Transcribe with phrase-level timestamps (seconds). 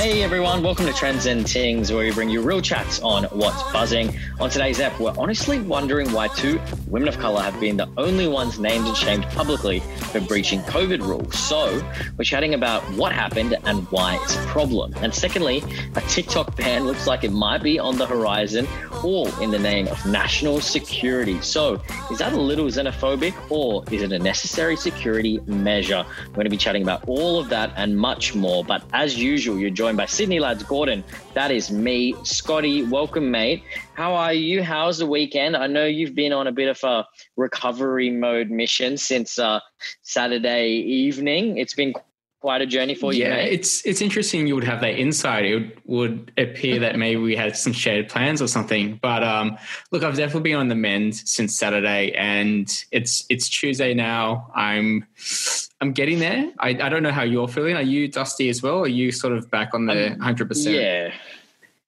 [0.00, 3.62] Hey everyone, welcome to Trends and Things, where we bring you real chats on what's
[3.70, 4.18] buzzing.
[4.40, 6.58] On today's app, we're honestly wondering why two
[6.88, 9.80] women of color have been the only ones named and shamed publicly
[10.10, 11.38] for breaching COVID rules.
[11.38, 14.94] So we're chatting about what happened and why it's a problem.
[15.02, 15.62] And secondly,
[15.94, 18.66] a TikTok ban looks like it might be on the horizon,
[19.04, 21.38] all in the name of national security.
[21.42, 21.78] So
[22.10, 26.06] is that a little xenophobic or is it a necessary security measure?
[26.28, 28.64] We're going to be chatting about all of that and much more.
[28.64, 31.04] But as usual, you're joined by Sydney Lads Gordon.
[31.34, 32.82] That is me, Scotty.
[32.84, 33.62] Welcome, mate.
[33.94, 34.62] How are you?
[34.62, 35.56] How's the weekend?
[35.56, 39.60] I know you've been on a bit of a recovery mode mission since uh,
[40.02, 41.58] Saturday evening.
[41.58, 41.92] It's been
[42.40, 43.24] quite a journey for you.
[43.24, 43.52] Yeah, mate.
[43.52, 44.46] it's it's interesting.
[44.46, 45.44] You would have that insight.
[45.44, 48.98] It would, would appear that maybe we had some shared plans or something.
[49.00, 49.58] But um,
[49.90, 54.50] look, I've definitely been on the mend since Saturday, and it's it's Tuesday now.
[54.54, 55.06] I'm
[55.80, 56.50] I'm getting there.
[56.58, 57.76] I, I don't know how you're feeling.
[57.76, 58.80] Are you dusty as well?
[58.80, 60.76] Are you sort of back on the hundred um, percent?
[60.76, 61.12] Yeah.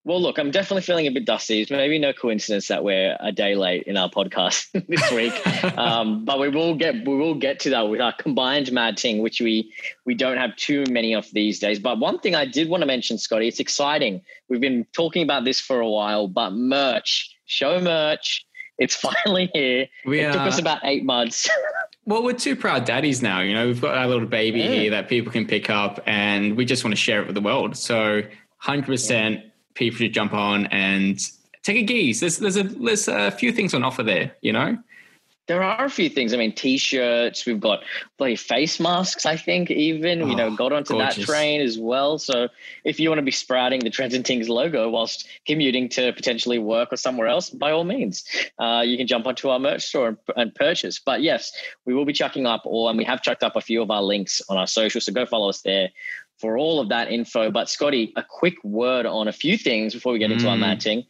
[0.04, 1.60] Well, look, I'm definitely feeling a bit dusty.
[1.60, 6.24] It's maybe no coincidence that we're a day late in our podcast this week, um,
[6.24, 9.40] but we will get we will get to that with our combined mad ting, which
[9.40, 9.72] we
[10.04, 11.78] we don't have too many of these days.
[11.78, 14.22] But one thing I did want to mention, Scotty, it's exciting.
[14.48, 18.44] We've been talking about this for a while, but merch, show merch,
[18.78, 19.86] it's finally here.
[20.04, 21.48] We it are, took us about eight months.
[22.06, 23.40] well, we're two proud daddies now.
[23.40, 24.72] You know, we've got our little baby yeah.
[24.72, 27.40] here that people can pick up, and we just want to share it with the
[27.40, 27.76] world.
[27.76, 28.22] So,
[28.56, 28.86] hundred yeah.
[28.86, 31.20] percent people should jump on and
[31.62, 32.20] take a geese.
[32.20, 34.78] There's there's a there's a few things on offer there, you know.
[35.48, 36.32] There are a few things.
[36.32, 37.44] I mean, t-shirts.
[37.46, 37.82] We've got
[38.16, 39.26] bloody face masks.
[39.26, 41.16] I think even oh, you know oh, got onto gorgeous.
[41.16, 42.16] that train as well.
[42.18, 42.48] So
[42.84, 46.60] if you want to be sprouting the Trends and Things logo whilst commuting to potentially
[46.60, 48.24] work or somewhere else, by all means,
[48.60, 51.00] uh, you can jump onto our merch store and, and, purchase.
[51.04, 51.52] But yes,
[51.86, 54.02] we will be chucking up all, and we have chucked up a few of our
[54.02, 55.00] links on our social.
[55.00, 55.88] So go follow us there
[56.42, 57.50] for all of that info.
[57.52, 60.50] But Scotty, a quick word on a few things before we get into mm.
[60.50, 61.06] our matching.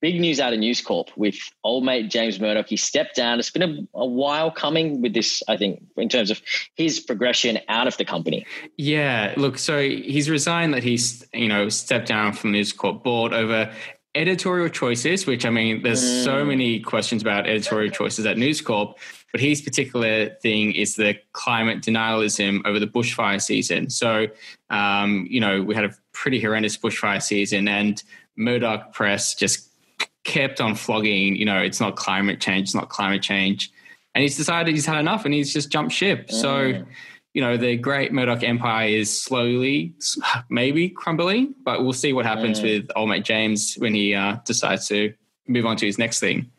[0.00, 2.68] Big news out of News Corp with old mate James Murdoch.
[2.68, 3.38] He stepped down.
[3.38, 6.40] It's been a, a, while coming with this, I think, in terms of
[6.74, 8.46] his progression out of the company.
[8.78, 13.34] Yeah, look, so he's resigned that he's, you know, stepped down from News Corp board
[13.34, 13.70] over
[14.14, 16.24] editorial choices, which I mean, there's mm.
[16.24, 18.98] so many questions about editorial choices at News Corp.
[19.32, 23.90] But his particular thing is the climate denialism over the bushfire season.
[23.90, 24.26] So,
[24.70, 28.02] um, you know, we had a pretty horrendous bushfire season, and
[28.36, 29.70] Murdoch Press just
[30.24, 33.70] kept on flogging, you know, it's not climate change, it's not climate change.
[34.14, 36.28] And he's decided he's had enough and he's just jumped ship.
[36.28, 36.32] Mm.
[36.32, 36.84] So,
[37.32, 39.94] you know, the great Murdoch empire is slowly,
[40.48, 42.64] maybe crumbling, but we'll see what happens mm.
[42.64, 45.14] with old mate James when he uh, decides to
[45.46, 46.50] move on to his next thing.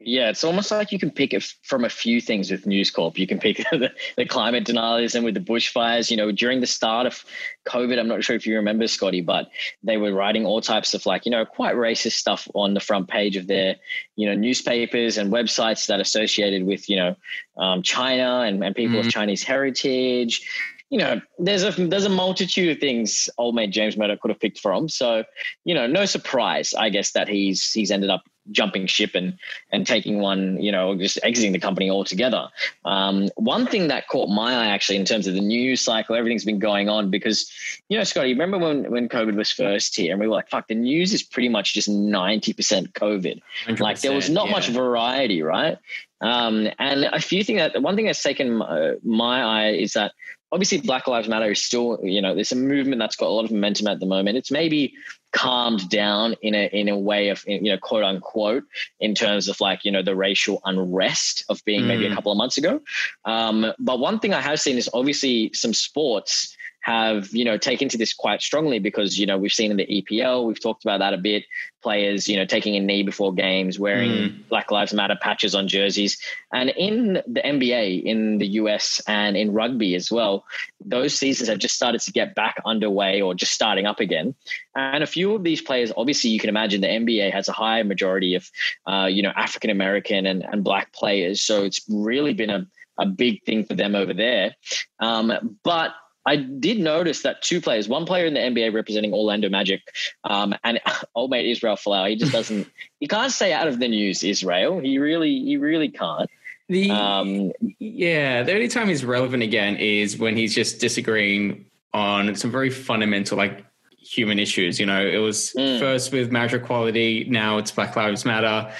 [0.00, 3.18] Yeah, it's almost like you can pick it from a few things with News Corp.
[3.18, 6.08] You can pick the, the climate denialism with the bushfires.
[6.08, 7.24] You know, during the start of
[7.66, 9.50] COVID, I'm not sure if you remember, Scotty, but
[9.82, 13.08] they were writing all types of like, you know, quite racist stuff on the front
[13.08, 13.76] page of their,
[14.14, 17.16] you know, newspapers and websites that associated with, you know,
[17.56, 19.08] um, China and, and people mm-hmm.
[19.08, 20.46] of Chinese heritage
[20.90, 24.40] you know, there's a there's a multitude of things old mate James Murdoch could have
[24.40, 24.88] picked from.
[24.88, 25.24] So,
[25.64, 29.38] you know, no surprise, I guess, that he's he's ended up jumping ship and
[29.70, 32.48] and taking one, you know, just exiting the company altogether.
[32.84, 36.44] Um, one thing that caught my eye actually in terms of the news cycle, everything's
[36.44, 37.50] been going on because,
[37.88, 40.68] you know, Scotty, remember when when COVID was first here and we were like, fuck,
[40.68, 43.40] the news is pretty much just ninety percent COVID.
[43.78, 44.52] Like there was not yeah.
[44.52, 45.78] much variety, right?
[46.20, 50.12] Um, and a few things that one thing that's taken my, my eye is that
[50.52, 53.44] obviously Black Lives Matter is still, you know, there's a movement that's got a lot
[53.44, 54.36] of momentum at the moment.
[54.36, 54.94] It's maybe
[55.32, 58.64] calmed down in a in a way of you know quote unquote
[58.98, 61.88] in terms of like you know the racial unrest of being mm.
[61.88, 62.14] maybe a mm.
[62.14, 62.80] couple of months ago.
[63.24, 67.88] Um, but one thing I have seen is obviously some sports have you know taken
[67.88, 70.98] to this quite strongly because you know we've seen in the EPL we've talked about
[70.98, 71.44] that a bit
[71.82, 74.48] players you know taking a knee before games wearing mm.
[74.48, 76.18] Black Lives Matter patches on jerseys.
[76.52, 80.44] And in the NBA in the US and in rugby as well
[80.84, 84.34] those seasons have just started to get back underway or just starting up again.
[84.74, 87.82] And a few of these players obviously you can imagine the NBA has a high
[87.82, 88.50] majority of
[88.86, 91.42] uh, you know African American and, and black players.
[91.42, 92.66] So it's really been a
[92.98, 94.56] a big thing for them over there.
[94.98, 95.92] Um, but
[96.28, 99.80] I did notice that two players, one player in the NBA representing Orlando Magic,
[100.24, 100.78] um, and
[101.14, 102.68] old mate Israel Folau, he just doesn't,
[103.00, 104.22] he can't stay out of the news.
[104.22, 106.28] Israel, he really, he really can't.
[106.68, 111.64] The um, yeah, the only time he's relevant again is when he's just disagreeing
[111.94, 113.64] on some very fundamental, like
[113.98, 114.78] human issues.
[114.78, 115.78] You know, it was mm.
[115.78, 118.70] first with marriage equality, now it's Black Lives Matter.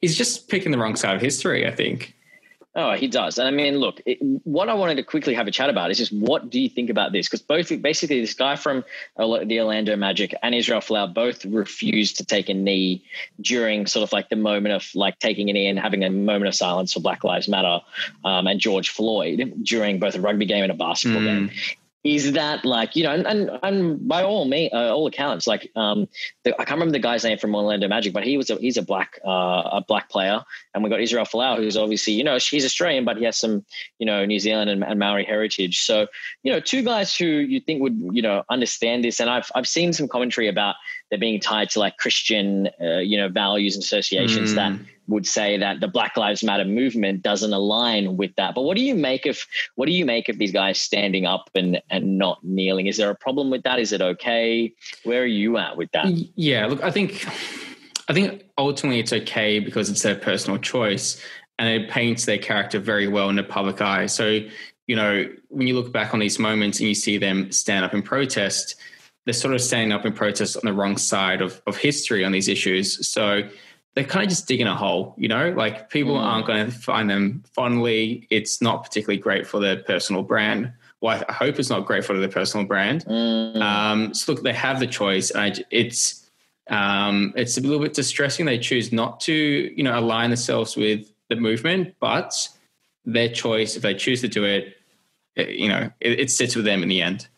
[0.00, 2.14] He's just picking the wrong side of history, I think.
[2.76, 3.38] Oh, he does.
[3.38, 5.98] And I mean, look, it, what I wanted to quickly have a chat about is
[5.98, 7.28] just what do you think about this?
[7.28, 8.84] Because both, basically, this guy from
[9.16, 13.04] the Orlando Magic and Israel Folau both refused to take a knee
[13.40, 16.48] during sort of like the moment of like taking a knee and having a moment
[16.48, 17.80] of silence for Black Lives Matter
[18.24, 21.26] um, and George Floyd during both a rugby game and a basketball mm.
[21.26, 21.50] game
[22.04, 25.70] is that like you know and and, and by all me uh, all accounts like
[25.74, 26.06] um
[26.44, 28.76] the, I can't remember the guy's name from Orlando Magic but he was a, he's
[28.76, 29.30] a black uh,
[29.72, 30.44] a black player.
[30.74, 33.64] And we got Israel Folau who's obviously you know she's Australian but he has some
[33.98, 35.80] you know New Zealand and, and Maori heritage.
[35.80, 36.06] So
[36.42, 39.18] you know two guys who you think would you know understand this.
[39.18, 40.74] And I've I've seen some commentary about
[41.14, 44.54] they're being tied to like Christian uh, you know values and associations mm.
[44.56, 44.72] that
[45.06, 48.54] would say that the Black Lives Matter movement doesn't align with that.
[48.54, 49.38] But what do you make of
[49.76, 52.88] what do you make of these guys standing up and and not kneeling?
[52.88, 53.78] Is there a problem with that?
[53.78, 54.74] Is it okay?
[55.04, 56.08] Where are you at with that?
[56.34, 57.24] Yeah, look, I think
[58.08, 61.22] I think ultimately it's okay because it's their personal choice
[61.60, 64.06] and it paints their character very well in the public eye.
[64.06, 64.40] So,
[64.88, 67.94] you know, when you look back on these moments and you see them stand up
[67.94, 68.74] in protest,
[69.24, 72.32] they're sort of standing up in protest on the wrong side of, of history on
[72.32, 73.08] these issues.
[73.08, 73.48] So
[73.94, 76.20] they're kind of just digging a hole, you know, like people mm.
[76.20, 78.26] aren't going to find them fondly.
[78.30, 80.72] It's not particularly great for their personal brand.
[81.00, 83.04] Well, I hope it's not great for their personal brand.
[83.04, 83.60] Mm.
[83.60, 85.30] Um, so look, they have the choice.
[85.30, 86.28] And it's,
[86.68, 88.46] um, it's a little bit distressing.
[88.46, 92.48] They choose not to, you know, align themselves with the movement, but
[93.04, 94.76] their choice, if they choose to do it,
[95.36, 97.28] it you know, it, it sits with them in the end.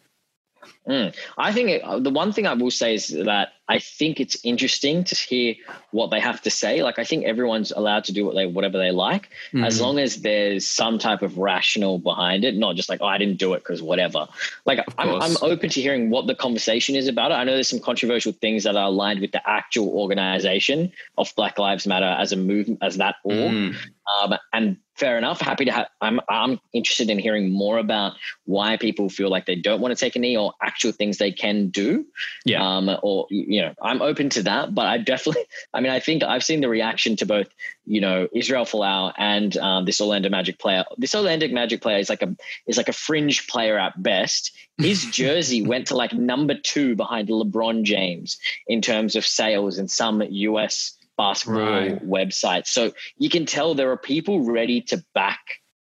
[0.89, 1.15] Mm.
[1.37, 5.03] I think it, the one thing I will say is that I think it's interesting
[5.05, 5.57] to hear
[5.91, 6.85] what they have to say.
[6.85, 9.65] Like I think everyone's allowed to do what they whatever they like, mm-hmm.
[9.65, 13.19] as long as there's some type of rational behind it, not just like oh I
[13.19, 14.29] didn't do it because whatever.
[14.65, 17.35] Like I'm, I'm open to hearing what the conversation is about it.
[17.35, 21.59] I know there's some controversial things that are aligned with the actual organization of Black
[21.59, 23.77] Lives Matter as a movement as that org, mm.
[24.23, 25.41] um, and fair enough.
[25.41, 25.89] Happy to have.
[26.01, 28.15] I'm I'm interested in hearing more about
[28.45, 31.33] why people feel like they don't want to take a knee or actual things they
[31.33, 32.07] can do.
[32.45, 32.67] Yeah.
[32.67, 32.91] Um.
[33.03, 35.45] Or you know, I'm open to that, but I definitely.
[35.75, 37.49] I mean, I think I've seen the reaction to both.
[37.89, 40.85] You know, Israel Folau and um, this Orlando Magic player.
[40.99, 42.35] This Orlando Magic player is like a
[42.67, 44.53] is like a fringe player at best.
[44.79, 49.87] His jersey went to like number two behind LeBron James in terms of sales in
[49.89, 52.07] some US basketball right.
[52.07, 52.69] websites.
[52.69, 55.41] So you can tell there are people ready to back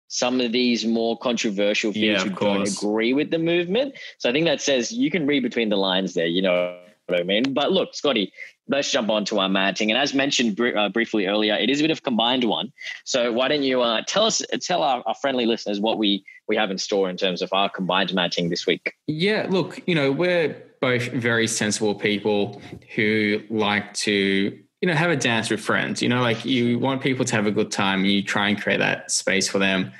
[0.08, 3.94] some of these more controversial things yeah, who don't agree with the movement.
[4.18, 7.20] So I think that says you can read between the lines there, you know what
[7.20, 7.52] I mean?
[7.52, 8.32] But look, Scotty,
[8.68, 9.90] let's jump on to our matting.
[9.90, 12.72] And as mentioned br- uh, briefly earlier, it is a bit of a combined one.
[13.04, 16.56] So why don't you uh, tell us, tell our, our, friendly listeners what we we
[16.56, 18.94] have in store in terms of our combined matting this week?
[19.06, 22.60] Yeah, look, you know, we're both very sensible people
[22.94, 26.02] who like to you know, have a dance with friends.
[26.02, 28.60] You know, like you want people to have a good time and you try and
[28.60, 29.90] create that space for them.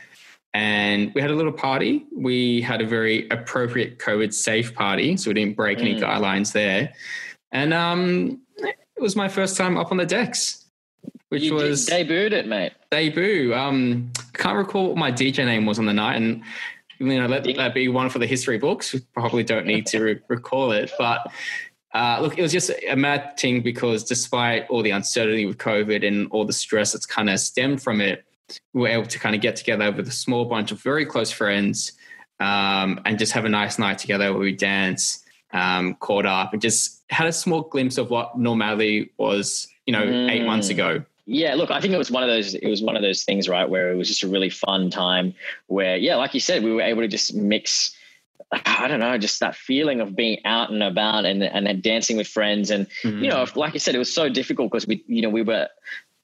[0.53, 2.05] And we had a little party.
[2.15, 5.17] We had a very appropriate COVID safe party.
[5.17, 5.87] So we didn't break mm.
[5.87, 6.93] any guidelines there.
[7.51, 10.67] And um, it was my first time up on the decks,
[11.31, 12.75] which you was debuted it, mate.
[12.91, 13.55] Debut.
[13.55, 16.17] Um, can't recall what my DJ name was on the night.
[16.17, 16.43] And
[16.99, 18.93] you know, let that be one for the history books.
[18.93, 21.33] We probably don't need to re- recall it, but
[21.95, 26.07] uh, look, it was just a mad thing because despite all the uncertainty with COVID
[26.07, 28.25] and all the stress that's kind of stemmed from it,
[28.73, 31.31] we were able to kind of get together with a small bunch of very close
[31.31, 31.93] friends
[32.41, 36.61] um, and just have a nice night together where we dance, um, caught up, and
[36.61, 40.31] just had a small glimpse of what normality was, you know, mm.
[40.31, 41.05] eight months ago.
[41.27, 42.55] Yeah, look, I think it was one of those.
[42.55, 45.35] It was one of those things, right, where it was just a really fun time.
[45.69, 47.97] Where, yeah, like you said, we were able to just mix
[48.53, 52.17] I don't know, just that feeling of being out and about and and then dancing
[52.17, 52.71] with friends.
[52.71, 53.25] And mm-hmm.
[53.25, 55.69] you know, like I said, it was so difficult because we, you know, we were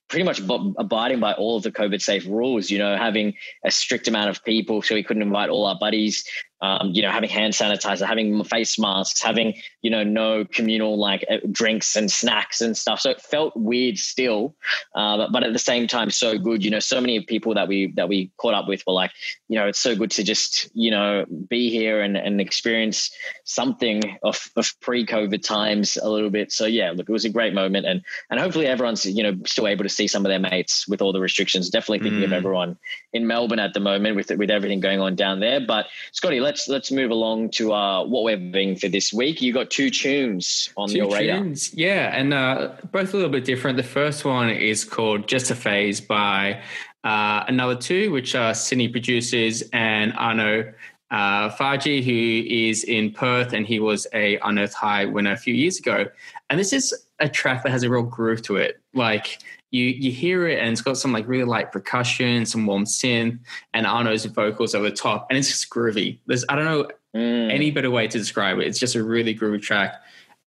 [0.09, 4.09] pretty much abiding by all of the COVID safe rules, you know, having a strict
[4.09, 4.83] amount of people.
[4.83, 6.25] So we couldn't invite all our buddies
[6.62, 11.25] um, you know, having hand sanitizer, having face masks, having, you know, no communal like
[11.31, 13.00] uh, drinks and snacks and stuff.
[13.00, 14.55] So it felt weird still,
[14.95, 16.64] uh, but at the same time, so good.
[16.64, 19.12] You know, so many people that we that we caught up with were like,
[19.49, 23.11] you know, it's so good to just, you know, be here and, and experience
[23.45, 26.52] something of, of pre-COVID times a little bit.
[26.52, 29.67] So yeah, look, it was a great moment, and and hopefully everyone's you know still
[29.67, 31.71] able to see some of their mates with all the restrictions.
[31.71, 32.25] Definitely thinking mm.
[32.25, 32.79] of everyone
[33.12, 35.61] in Melbourne at the moment with with everything going on down there.
[35.61, 39.40] But Scotty, let's let's move along to uh, what we're having for this week.
[39.40, 41.38] You got two tunes on two your radar.
[41.38, 41.73] Tunes.
[41.75, 43.76] Yeah, and uh, both a little bit different.
[43.76, 46.61] The first one is called "Just a Phase" by
[47.04, 50.73] uh, another two, which are Sydney producers and Arno
[51.12, 55.54] uh, Faraji, who is in Perth, and he was a Unearthed High winner a few
[55.54, 56.07] years ago.
[56.49, 58.80] And this is a track that has a real groove to it.
[58.92, 59.38] Like
[59.71, 63.39] you you hear it and it's got some like really light percussion, some warm synth,
[63.75, 66.19] and Arno's vocals over the top, and it's just groovy.
[66.27, 67.53] There's I don't know mm.
[67.53, 68.67] any better way to describe it.
[68.67, 69.95] It's just a really groovy track.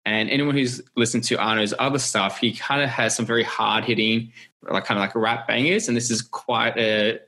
[0.04, 3.84] And anyone who's listened to Arno's other stuff, he kind of has some very hard
[3.84, 7.20] hitting, like kind of like rap bangers, and this is quite a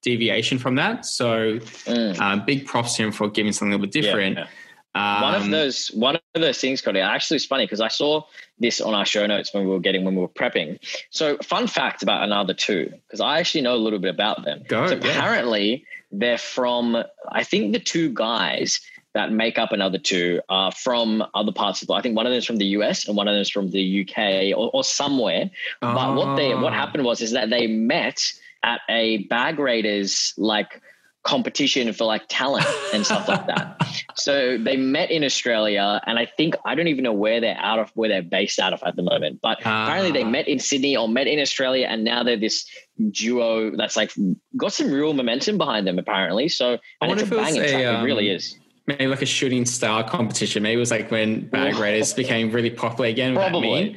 [0.00, 1.04] deviation from that.
[1.04, 2.18] So, mm.
[2.18, 4.36] um, big props to him for giving something a little bit different.
[4.36, 4.50] Yeah, yeah.
[4.94, 7.00] Um, one of those one of those things, Cody.
[7.00, 8.24] Actually, it's funny because I saw
[8.58, 10.78] this on our show notes when we were getting when we were prepping.
[11.10, 14.64] So, fun fact about another two because I actually know a little bit about them.
[14.68, 18.80] Go, so apparently, they're from I think the two guys
[19.14, 22.30] that make up another two are from other parts of the I think one of
[22.30, 24.84] them is from the US and one of them is from the UK or, or
[24.84, 25.50] somewhere.
[25.80, 25.94] Oh.
[25.94, 26.76] But what they what ah.
[26.76, 28.32] happened was is that they met
[28.62, 30.80] at a bag raiders like
[31.22, 33.76] competition for like talent and stuff like that.
[34.14, 37.78] So they met in Australia, and I think I don't even know where they're out
[37.78, 39.40] of, where they're based out of at the moment.
[39.42, 42.66] But apparently they met in Sydney or met in Australia, and now they're this
[43.10, 44.12] duo that's like
[44.56, 45.98] got some real momentum behind them.
[45.98, 47.86] Apparently, so and it's a banging track.
[47.86, 48.56] Um, it really um, is.
[48.86, 50.62] Maybe like a shooting star competition.
[50.62, 53.34] Maybe it was like when Bag Raiders became really popular again.
[53.34, 53.96] Probably.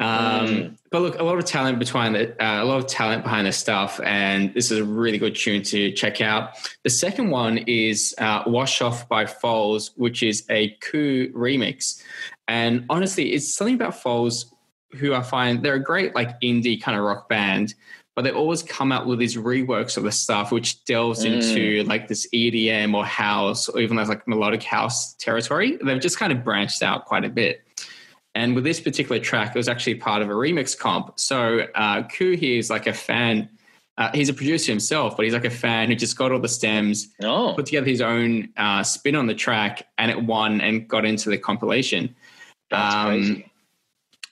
[0.00, 0.78] Um, mm.
[0.90, 3.58] But look, a lot of talent behind the, uh, a lot of talent behind this
[3.58, 6.54] stuff, and this is a really good tune to check out.
[6.82, 12.02] The second one is uh, "Wash Off" by Foals, which is a Coup remix,
[12.48, 14.52] and honestly, it's something about Foals
[14.92, 17.74] who I find they're a great like indie kind of rock band,
[18.16, 21.34] but they always come out with these reworks of the stuff which delves mm.
[21.34, 25.78] into like this EDM or house or even like melodic house territory.
[25.84, 27.62] They've just kind of branched out quite a bit.
[28.34, 31.18] And with this particular track, it was actually part of a remix comp.
[31.18, 33.48] So uh, Coup here is like a fan.
[33.98, 36.48] Uh, he's a producer himself, but he's like a fan who just got all the
[36.48, 37.54] stems, oh.
[37.54, 41.28] put together his own uh, spin on the track, and it won and got into
[41.28, 42.14] the compilation.
[42.70, 43.46] That's um, crazy.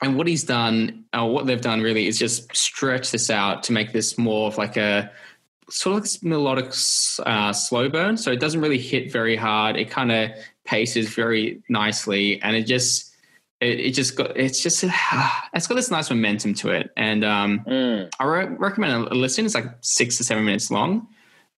[0.00, 3.72] And what he's done, or what they've done really, is just stretch this out to
[3.72, 5.10] make this more of like a
[5.68, 6.72] sort of melodic
[7.26, 8.16] uh, slow burn.
[8.16, 9.76] So it doesn't really hit very hard.
[9.76, 10.30] It kind of
[10.64, 13.07] paces very nicely, and it just
[13.60, 14.84] it, it, just got it's just
[15.52, 18.10] it's got this nice momentum to it and um, mm.
[18.18, 21.06] i re- recommend a listen it's like six to seven minutes long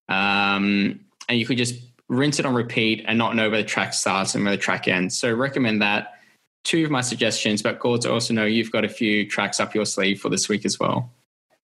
[0.09, 1.75] um, and you could just
[2.09, 4.87] rinse it on repeat and not know where the track starts and where the track
[4.87, 6.15] ends so recommend that
[6.63, 9.73] two of my suggestions but Gord, to also know you've got a few tracks up
[9.73, 11.11] your sleeve for this week as well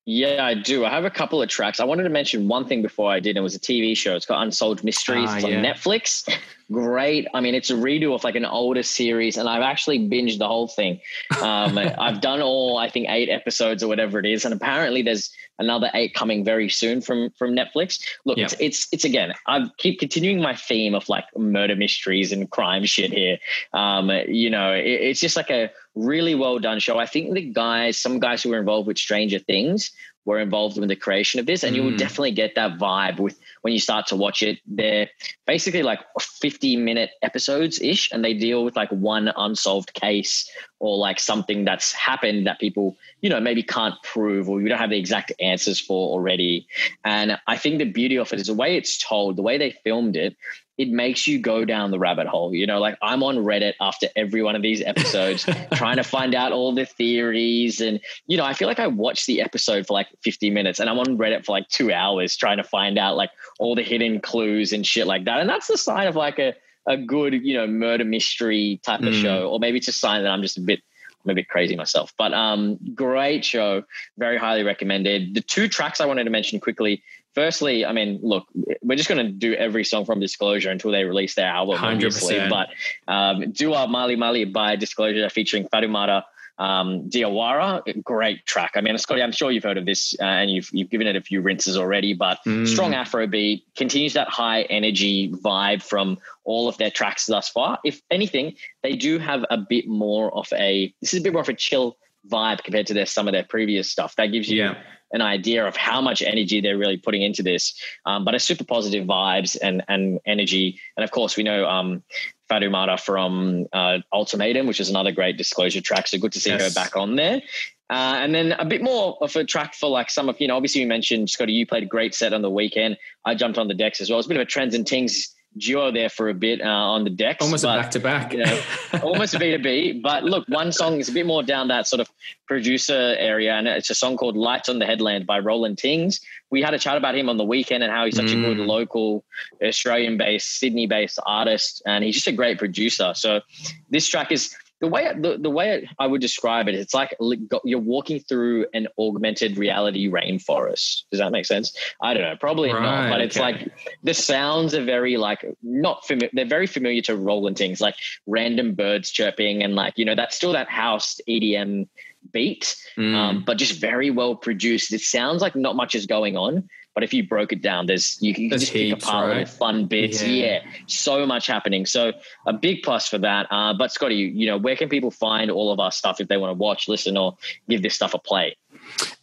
[0.10, 0.86] yeah, I do.
[0.86, 1.82] I have a couple of tracks.
[1.82, 3.36] I wanted to mention one thing before I did.
[3.36, 4.16] It was a TV show.
[4.16, 5.28] It's got Unsolved Mysteries.
[5.30, 5.58] Ah, yeah.
[5.58, 6.34] on Netflix.
[6.70, 7.28] Great.
[7.34, 10.48] I mean, it's a redo of like an older series, and I've actually binged the
[10.48, 11.00] whole thing.
[11.42, 15.32] Um, I've done all, I think, eight episodes or whatever it is, and apparently there's
[15.60, 18.04] another eight coming very soon from from Netflix.
[18.26, 19.34] Look, it's, it's it's again.
[19.48, 23.38] I keep continuing my theme of like murder mysteries and crime shit here.
[23.74, 27.00] Um, you know, it, it's just like a really well done show.
[27.00, 29.92] I think the guys, some guys who were involved with Stranger Things,
[30.28, 31.98] were involved in the creation of this, and you will mm.
[31.98, 34.60] definitely get that vibe with when you start to watch it.
[34.68, 35.10] They're
[35.48, 40.48] basically like 50 minute episodes ish, and they deal with like one unsolved case
[40.80, 44.78] or like something that's happened that people, you know, maybe can't prove or you don't
[44.78, 46.68] have the exact answers for already.
[47.06, 49.72] And I think the beauty of it is the way it's told, the way they
[49.86, 50.36] filmed it
[50.78, 52.54] it makes you go down the rabbit hole.
[52.54, 56.36] You know, like I'm on Reddit after every one of these episodes trying to find
[56.36, 57.82] out all the theories.
[57.82, 60.90] And, you know, I feel like I watched the episode for like 50 minutes and
[60.90, 64.22] I'm on Reddit for like two hours trying to find out like all the hidden
[64.22, 65.40] clues and shit like that.
[65.40, 66.54] And that's the sign of like a,
[66.86, 69.08] a good, you know, murder mystery type mm.
[69.08, 69.50] of show.
[69.50, 70.82] Or maybe it's a sign that I'm just a bit
[71.28, 72.14] I'm a bit crazy myself.
[72.18, 73.84] But um, great show,
[74.18, 75.34] very highly recommended.
[75.34, 77.04] The two tracks I wanted to mention quickly
[77.38, 78.48] firstly, I mean, look,
[78.82, 81.94] we're just going to do every song from Disclosure until they release their album, 100%.
[81.94, 82.40] obviously.
[82.50, 82.70] But
[83.08, 86.24] um, Douha Mali Mali by Disclosure featuring Fatoumata
[86.58, 88.72] um, Diawara, great track.
[88.74, 91.16] I mean, Scotty, I'm sure you've heard of this uh, and you've you've given it
[91.16, 92.68] a few rinses already, but mm.
[92.68, 97.78] strong Afro beat continues that high energy vibe from all of their tracks thus far.
[97.86, 101.44] If anything, they do have a bit more of a this is a bit more
[101.44, 101.96] of a chill
[102.28, 104.16] vibe compared to their some of their previous stuff.
[104.16, 107.74] That gives you yeah an idea of how much energy they're really putting into this.
[108.06, 110.80] Um, but a super positive vibes and and energy.
[110.96, 112.04] And of course, we know um,
[112.50, 116.08] Fatoumata from uh, Ultimatum, which is another great disclosure track.
[116.08, 116.62] So good to see yes.
[116.62, 117.42] her back on there.
[117.90, 120.58] Uh, and then a bit more of a track for like some of, you know,
[120.58, 122.98] obviously you mentioned, Scotty, you played a great set on the weekend.
[123.24, 124.20] I jumped on the decks as well.
[124.20, 127.04] It's a bit of a trends and things duo there for a bit uh, on
[127.04, 127.44] the decks.
[127.44, 128.34] Almost but, a back to back.
[128.34, 128.62] You know,
[129.04, 130.02] almost a B2B.
[130.08, 132.10] But look, one song is a bit more down that sort of
[132.48, 136.22] producer area, and it's a song called Lights on the Headland by Roland Tings.
[136.50, 138.40] We had a chat about him on the weekend and how he's such mm.
[138.40, 138.68] a good mm.
[138.68, 139.26] local
[139.64, 143.14] Australian based, Sydney based artist, and he's just a great producer.
[143.16, 143.42] So
[143.90, 147.16] this track is the way the, the way I would describe it, it's like
[147.64, 151.04] you're walking through an augmented reality rainforest.
[151.12, 151.76] Does that make sense?
[152.02, 153.72] I don't know, probably right, not, but it's like
[154.04, 156.30] the sounds are very like not familiar.
[156.34, 157.96] They're very familiar to Roland Tings like
[158.28, 161.88] random birds chirping and like you know that's still that house EDM
[162.32, 163.16] beat, mm.
[163.16, 164.94] um, but just very well produced.
[164.94, 168.20] It sounds like not much is going on, but if you broke it down, there's
[168.24, 169.48] you can there's just heaps, pick apart right?
[169.48, 170.24] fun bits.
[170.24, 170.46] Yeah.
[170.46, 170.60] yeah.
[170.88, 171.86] so much happening.
[171.86, 172.12] So
[172.48, 173.46] a big plus for that.
[173.52, 176.28] Uh, but Scotty, you, you know, where can people find all of our stuff if
[176.28, 177.38] they want to watch, listen, or
[177.70, 178.58] give this stuff a play?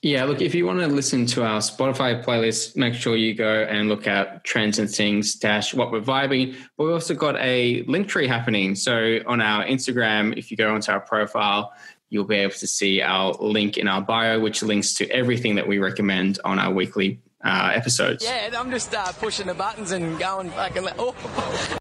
[0.03, 3.65] Yeah, look, if you want to listen to our Spotify playlist, make sure you go
[3.65, 6.55] and look at trends and things dash what we're vibing.
[6.77, 8.77] But we've also got a link tree happening.
[8.77, 11.73] So on our Instagram, if you go onto our profile,
[12.09, 15.67] you'll be able to see our link in our bio, which links to everything that
[15.67, 18.25] we recommend on our weekly uh, episodes.
[18.25, 20.89] Yeah, I'm just uh, pushing the buttons and going fucking.
[20.99, 21.15] Oh.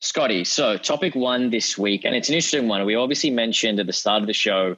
[0.00, 2.84] Scotty, so topic one this week, and it's an interesting one.
[2.84, 4.76] We obviously mentioned at the start of the show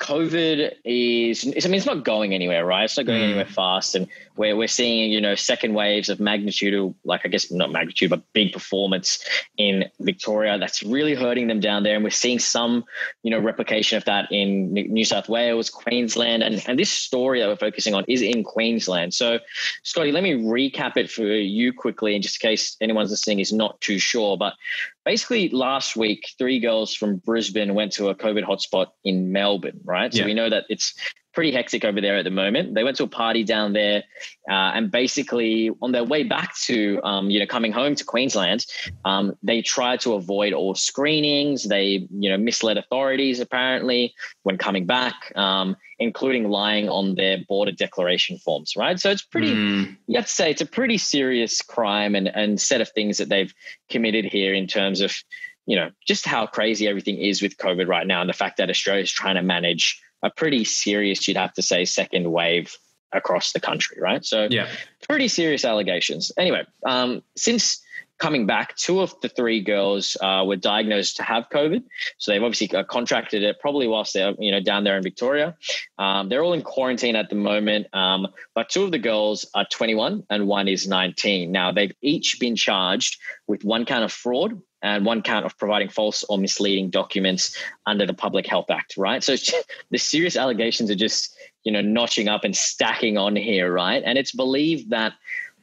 [0.00, 2.84] COVID is, I mean, it's not going anywhere, right?
[2.84, 3.24] It's not going mm.
[3.24, 3.94] anywhere fast.
[3.94, 8.10] And we're, we're seeing, you know, second waves of magnitude, like I guess not magnitude,
[8.10, 9.24] but big performance
[9.56, 10.58] in Victoria.
[10.58, 11.94] That's really hurting them down there.
[11.94, 12.84] And we're seeing some,
[13.22, 16.42] you know, replication of that in New South Wales, Queensland.
[16.42, 19.14] And, and this story that we're focusing on is in Queensland.
[19.14, 19.38] So,
[19.84, 23.52] Scotty, let me recap it for you quickly, in just in case anyone's listening is
[23.52, 24.36] not too sure.
[24.36, 24.54] But
[25.04, 30.12] basically last week, three girls from Brisbane went to a COVID hotspot in Melbourne, right?
[30.12, 30.26] So yeah.
[30.26, 30.94] we know that it's
[31.34, 32.74] pretty hectic over there at the moment.
[32.74, 34.04] They went to a party down there,
[34.48, 38.66] uh, and basically on their way back to, um, you know, coming home to Queensland,
[39.04, 41.64] um, they tried to avoid all screenings.
[41.64, 44.14] They, you know, misled authorities apparently
[44.44, 48.74] when coming back, um, including lying on their border declaration forms.
[48.76, 49.52] Right, so it's pretty.
[49.52, 49.96] Mm.
[50.06, 53.28] You have to say it's a pretty serious crime and and set of things that
[53.28, 53.52] they've
[53.90, 55.12] committed here in terms of.
[55.66, 58.68] You know, just how crazy everything is with COVID right now, and the fact that
[58.68, 62.74] Australia is trying to manage a pretty serious, you'd have to say, second wave
[63.12, 64.24] across the country, right?
[64.24, 64.68] So, yeah,
[65.06, 66.32] pretty serious allegations.
[66.36, 67.80] Anyway, um, since
[68.18, 71.82] coming back, two of the three girls uh, were diagnosed to have COVID.
[72.18, 75.56] So they've obviously uh, contracted it probably whilst they're you know down there in Victoria.
[75.98, 79.66] Um, they're all in quarantine at the moment, um, but two of the girls are
[79.70, 81.50] 21 and one is 19.
[81.50, 85.88] Now they've each been charged with one count of fraud and one count of providing
[85.88, 89.24] false or misleading documents under the Public Health Act, right?
[89.24, 89.34] So
[89.90, 94.02] the serious allegations are just, you know, notching up and stacking on here, right?
[94.04, 95.14] And it's believed that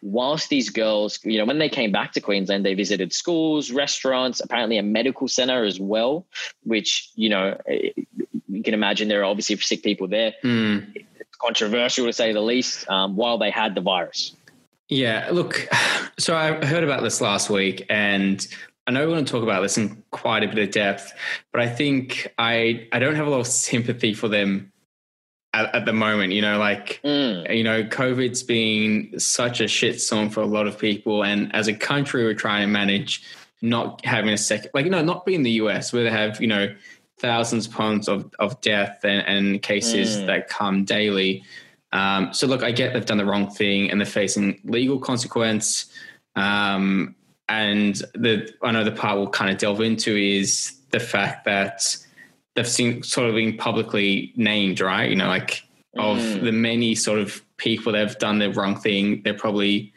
[0.02, 4.40] whilst these girls, you know, when they came back to Queensland, they visited schools, restaurants,
[4.40, 6.26] apparently a medical center as well,
[6.64, 10.34] which, you know, you can imagine there are obviously sick people there.
[10.44, 10.96] Mm.
[10.96, 14.36] It's controversial to say the least, um, while they had the virus.
[14.90, 15.68] Yeah, look,
[16.20, 18.46] so I heard about this last week, and
[18.88, 21.14] I know we want to talk about this in quite a bit of depth,
[21.52, 24.72] but I think I I don't have a lot of sympathy for them
[25.54, 26.34] at, at the moment.
[26.34, 27.56] You know, like mm.
[27.56, 31.74] you know, COVID's been such a shitstorm for a lot of people, and as a
[31.74, 33.24] country, we're trying to manage
[33.62, 36.48] not having a second, like you know, not being the US where they have you
[36.48, 36.74] know
[37.20, 40.26] thousands of pounds of of death and, and cases mm.
[40.28, 41.44] that come daily.
[41.94, 45.92] Um, so look, I get they've done the wrong thing and they're facing legal consequence.
[46.36, 47.16] Um,
[47.50, 51.98] and the I know the part we'll kind of delve into is the fact that
[52.56, 55.10] they've seen sort of been publicly named, right?
[55.10, 55.64] You know, like
[55.98, 56.44] of mm.
[56.44, 59.94] the many sort of people that have done the wrong thing, they're probably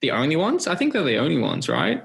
[0.00, 0.66] the only ones.
[0.66, 2.02] I think they're the only ones, right?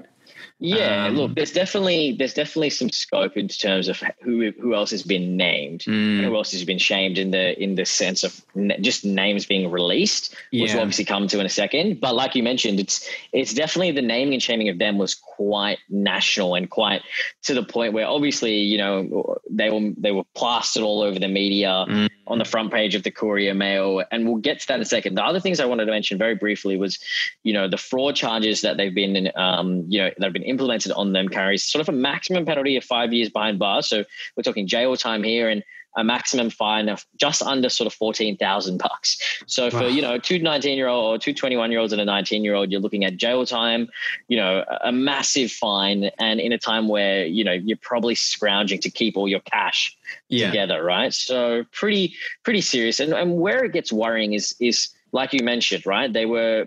[0.60, 4.92] Yeah, um, look, there's definitely there's definitely some scope in terms of who who else
[4.92, 6.22] has been named, mm.
[6.22, 8.40] who else has been shamed in the in the sense of
[8.80, 10.74] just names being released, which yeah.
[10.74, 12.00] we'll obviously come to in a second.
[12.00, 15.78] But like you mentioned, it's it's definitely the naming and shaming of them was quite
[15.88, 17.02] national and quite
[17.42, 21.28] to the point where obviously you know they were they were plastered all over the
[21.28, 22.08] media mm.
[22.26, 24.86] On the front page of the Courier Mail, and we'll get to that in a
[24.86, 25.14] second.
[25.14, 26.98] The other things I wanted to mention very briefly was,
[27.42, 30.92] you know, the fraud charges that they've been um, you know that have been implemented
[30.92, 33.88] on them carries sort of a maximum penalty of five years behind bars.
[33.88, 34.04] So
[34.36, 35.62] we're talking jail time here and
[35.96, 39.42] a maximum fine of just under sort of 14,000 bucks.
[39.46, 39.86] So for, wow.
[39.86, 42.54] you know, two 19 year old or two 21 year olds and a 19 year
[42.54, 43.88] old, you're looking at jail time,
[44.28, 46.10] you know, a massive fine.
[46.18, 49.96] And in a time where, you know, you're probably scrounging to keep all your cash
[50.28, 50.46] yeah.
[50.46, 50.82] together.
[50.82, 51.12] Right.
[51.12, 53.00] So pretty, pretty serious.
[53.00, 56.12] And, and where it gets worrying is, is like you mentioned, right?
[56.12, 56.66] They were,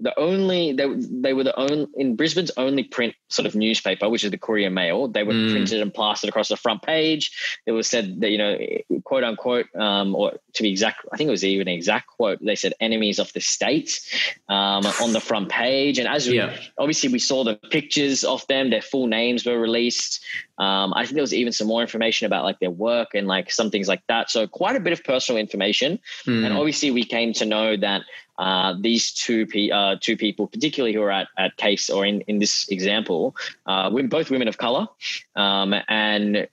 [0.00, 4.24] the only they, they were the only in Brisbane's only print sort of newspaper, which
[4.24, 5.08] is the Courier Mail.
[5.08, 5.50] They were mm.
[5.50, 7.60] printed and plastered across the front page.
[7.66, 8.58] It was said that you know,
[9.04, 12.38] quote unquote, um, or to be exact, I think it was even an exact quote.
[12.40, 14.00] They said "enemies of the state"
[14.48, 16.50] um, on the front page, and as yeah.
[16.50, 20.24] we, obviously we saw the pictures of them, their full names were released.
[20.58, 23.50] Um, I think there was even some more information about like their work and like
[23.50, 24.30] some things like that.
[24.30, 25.98] So quite a bit of personal information.
[26.26, 26.44] Mm.
[26.44, 28.02] And obviously, we came to know that
[28.38, 32.20] uh, these two pe- uh, two people, particularly who are at, at case or in,
[32.22, 33.34] in this example,
[33.66, 34.86] uh, we're both women of color,
[35.36, 36.48] um, and it,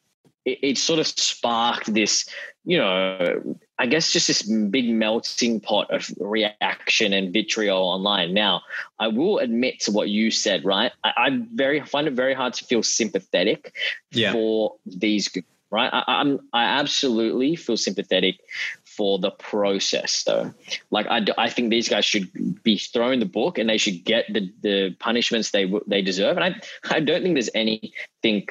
[0.46, 2.28] it sort of sparked this,
[2.66, 8.34] you know, I guess just this big melting pot of reaction and vitriol online.
[8.34, 8.62] Now,
[9.00, 10.92] I will admit to what you said, right?
[11.04, 13.76] I, I very find it very hard to feel sympathetic
[14.12, 14.32] Yeah.
[14.32, 15.30] for these,
[15.70, 15.90] right?
[15.94, 18.40] I, I'm I absolutely feel sympathetic
[18.84, 20.54] for the process, though.
[20.90, 24.26] Like I, I think these guys should be thrown the book and they should get
[24.32, 26.38] the the punishments they they deserve.
[26.38, 28.48] And I I don't think there's anything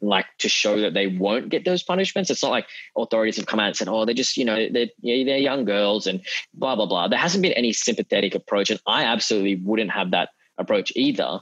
[0.00, 2.30] like to show that they won't get those punishments.
[2.30, 4.88] It's not like authorities have come out and said, "Oh, they're just you know they're
[5.02, 9.04] they're young girls and blah blah blah." There hasn't been any sympathetic approach, and I
[9.04, 11.40] absolutely wouldn't have that approach either.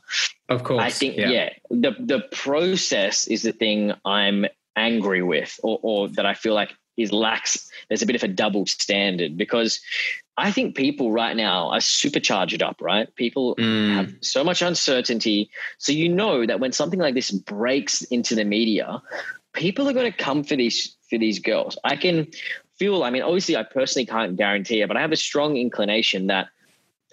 [0.49, 0.83] Of course.
[0.83, 1.51] I think yeah.
[1.71, 6.71] the the process is the thing I'm angry with, or, or that I feel like
[6.97, 7.69] is lax.
[7.89, 9.81] There's a bit of a double standard because
[10.37, 12.81] I think people right now are supercharged up.
[12.81, 13.95] Right, people Mm.
[13.95, 15.51] have so much uncertainty.
[15.79, 19.03] So you know that when something like this breaks into the media,
[19.53, 21.79] people are going to come for these for these girls.
[21.85, 22.29] I can
[22.79, 23.05] feel.
[23.05, 26.49] I mean, obviously, I personally can't guarantee it, but I have a strong inclination that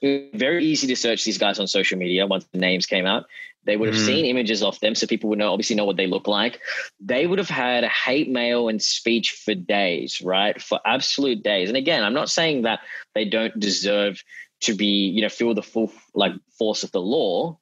[0.01, 3.25] very easy to search these guys on social media once the names came out.
[3.65, 4.05] They would have Mm.
[4.05, 6.59] seen images of them, so people would know obviously know what they look like.
[6.99, 10.59] They would have had hate mail and speech for days, right?
[10.61, 11.69] For absolute days.
[11.69, 12.79] And again, I'm not saying that
[13.13, 14.23] they don't deserve
[14.61, 17.57] to be, you know, feel the full like force of the law,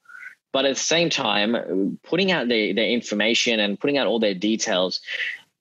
[0.51, 4.33] but at the same time, putting out their, their information and putting out all their
[4.33, 4.99] details,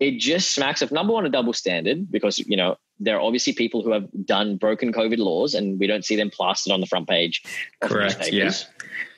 [0.00, 3.52] it just smacks of number one a double standard because you know there are obviously
[3.52, 6.86] people who have done broken COVID laws, and we don't see them plastered on the
[6.86, 7.42] front page.
[7.80, 8.66] Correct, newspapers.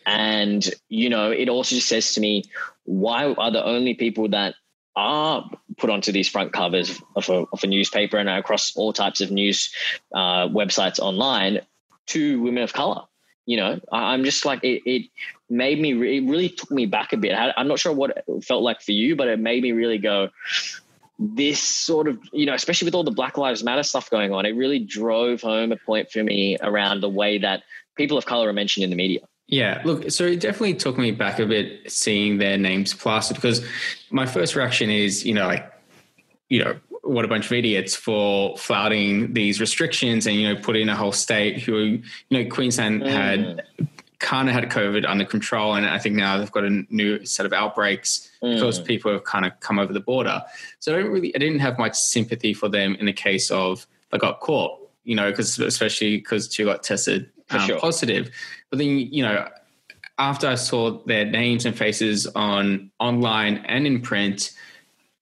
[0.07, 2.45] And you know, it also just says to me,
[2.85, 4.55] why are the only people that
[4.97, 9.21] are put onto these front covers of a, of a newspaper and across all types
[9.21, 9.73] of news
[10.15, 11.61] uh, websites online
[12.07, 13.03] two women of color?
[13.47, 14.83] You know, I- I'm just like it.
[14.85, 15.11] It
[15.49, 15.95] made me.
[15.95, 17.33] Re- it really took me back a bit.
[17.33, 19.99] I, I'm not sure what it felt like for you, but it made me really
[19.99, 20.29] go.
[21.19, 24.47] This sort of, you know, especially with all the Black Lives Matter stuff going on,
[24.47, 27.63] it really drove home a point for me around the way that
[27.95, 29.21] people of color are mentioned in the media.
[29.51, 33.67] Yeah, look, so it definitely took me back a bit seeing their names plastered because
[34.11, 35.71] my first reaction is, you know, like,
[36.49, 40.77] you know, what a bunch of idiots for flouting these restrictions and, you know, put
[40.77, 43.09] in a whole state who, you know, Queensland mm.
[43.09, 43.65] had
[44.21, 45.75] kind of had COVID under control.
[45.75, 48.55] And I think now they've got a new set of outbreaks mm.
[48.55, 50.43] because people have kind of come over the border.
[50.79, 53.85] So I don't really, I didn't have much sympathy for them in the case of
[54.13, 57.79] they got caught, you know, because especially because two got tested um, sure.
[57.79, 58.31] positive.
[58.71, 59.49] But then, you know,
[60.19, 64.53] after I saw their names and faces on online and in print,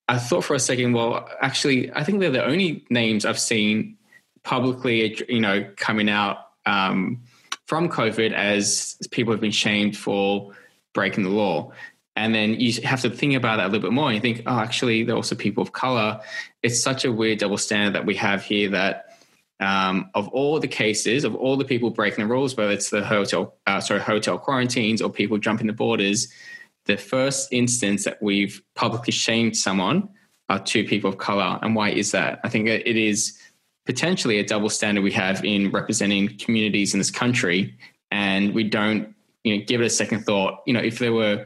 [0.07, 3.97] I thought for a second, well, actually, I think they're the only names I've seen
[4.43, 7.21] publicly, you know, coming out um,
[7.65, 10.51] from COVID as people have been shamed for
[10.93, 11.71] breaking the law.
[12.15, 14.07] And then you have to think about that a little bit more.
[14.07, 16.19] And you think, oh, actually, they're also people of color.
[16.63, 19.08] It's such a weird double standard that we have here that
[19.59, 23.03] um, of all the cases of all the people breaking the rules, whether it's the
[23.03, 26.27] hotel, uh, sorry, hotel quarantines or people jumping the borders,
[26.85, 30.09] the first instance that we've publicly shamed someone
[30.47, 31.59] are two people of color.
[31.61, 32.39] And why is that?
[32.43, 33.37] I think it is
[33.85, 37.77] potentially a double standard we have in representing communities in this country,
[38.11, 40.61] and we don't, you know, give it a second thought.
[40.65, 41.45] You know, if there were,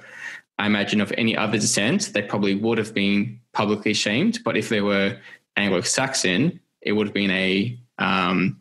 [0.57, 4.39] I imagine, of any other descent, they probably would have been publicly shamed.
[4.45, 5.17] But if they were
[5.57, 8.59] Anglo-Saxon, it would have been a um,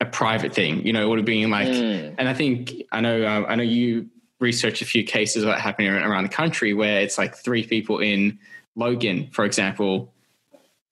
[0.00, 0.86] a private thing.
[0.86, 2.14] You know, it would have been like, Mm.
[2.18, 4.08] and I think I know uh, I know you
[4.40, 8.38] researched a few cases that happening around the country where it's like three people in
[8.76, 10.12] Logan, for example.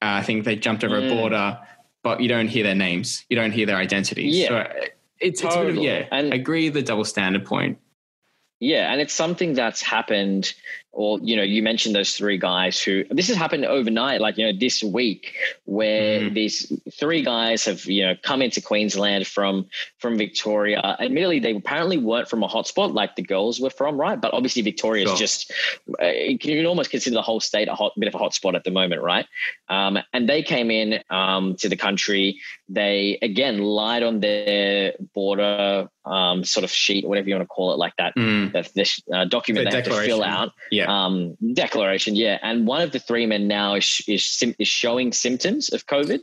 [0.03, 1.17] Uh, I think they jumped over a Mm.
[1.17, 1.59] border,
[2.03, 4.37] but you don't hear their names, you don't hear their identities.
[4.37, 4.49] Yeah.
[4.49, 4.91] So it's,
[5.21, 5.87] it's a bit of, Totally.
[5.87, 6.07] yeah.
[6.11, 7.79] And- I agree the double standard point.
[8.59, 10.53] Yeah, and it's something that's happened,
[10.97, 14.47] or you know, you mentioned those three guys who this has happened overnight, like you
[14.47, 15.35] know, this week,
[15.67, 16.35] where Mhm.
[16.35, 19.67] these three guys have you know come into Queensland from
[19.99, 20.81] from Victoria.
[20.99, 24.19] Admittedly, they apparently weren't from a hotspot like the girls were from, right?
[24.21, 25.19] But obviously, Victoria is Sure.
[25.19, 25.53] just
[26.03, 28.65] uh, you can almost consider the whole state a hot bit of a hotspot at
[28.65, 29.27] the moment, right?
[29.69, 32.41] Um, and they came in um, to the country.
[32.71, 37.73] They again lied on their border um, sort of sheet, whatever you want to call
[37.75, 40.53] it, like that Mm, the, this uh, document The they have to fill out.
[40.71, 40.86] yeah.
[40.87, 42.39] Um, declaration, yeah.
[42.43, 46.21] And one of the three men now is is, is showing symptoms of COVID.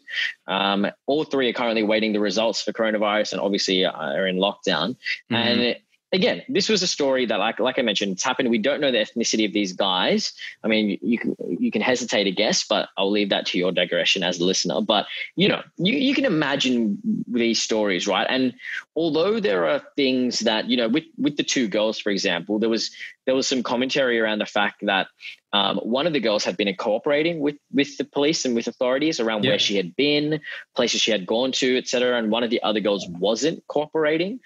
[0.48, 4.96] Um, all three are currently waiting the results for coronavirus, and obviously are in lockdown.
[5.32, 5.36] Mhm.
[5.36, 5.76] And
[6.14, 8.50] again, this was a story that, like, like I mentioned, it's happened.
[8.50, 10.32] We don't know the ethnicity of these guys.
[10.64, 13.72] I mean, you can you can hesitate a guess, but I'll leave that to your
[13.72, 14.80] digression as a listener.
[14.82, 18.28] But you know, you, you can imagine these stories, right?
[18.30, 18.54] And
[18.96, 22.70] although there are things that you know, with with the two girls, for example, there
[22.70, 22.92] was
[23.26, 25.08] there was some commentary around the fact that
[25.54, 29.20] um, one of the girls had been cooperating with with the police and with authorities
[29.20, 29.52] around yeah.
[29.52, 30.42] where she had been,
[30.76, 32.18] places she had gone to, etc.
[32.18, 34.40] And one of the other girls wasn't cooperating.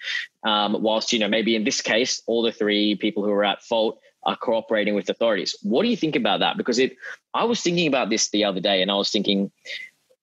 [0.44, 3.62] Um, whilst you know maybe in this case, all the three people who were at
[3.62, 5.56] fault are cooperating with authorities.
[5.62, 6.58] What do you think about that?
[6.58, 6.96] Because it,
[7.32, 9.50] I was thinking about this the other day, and I was thinking,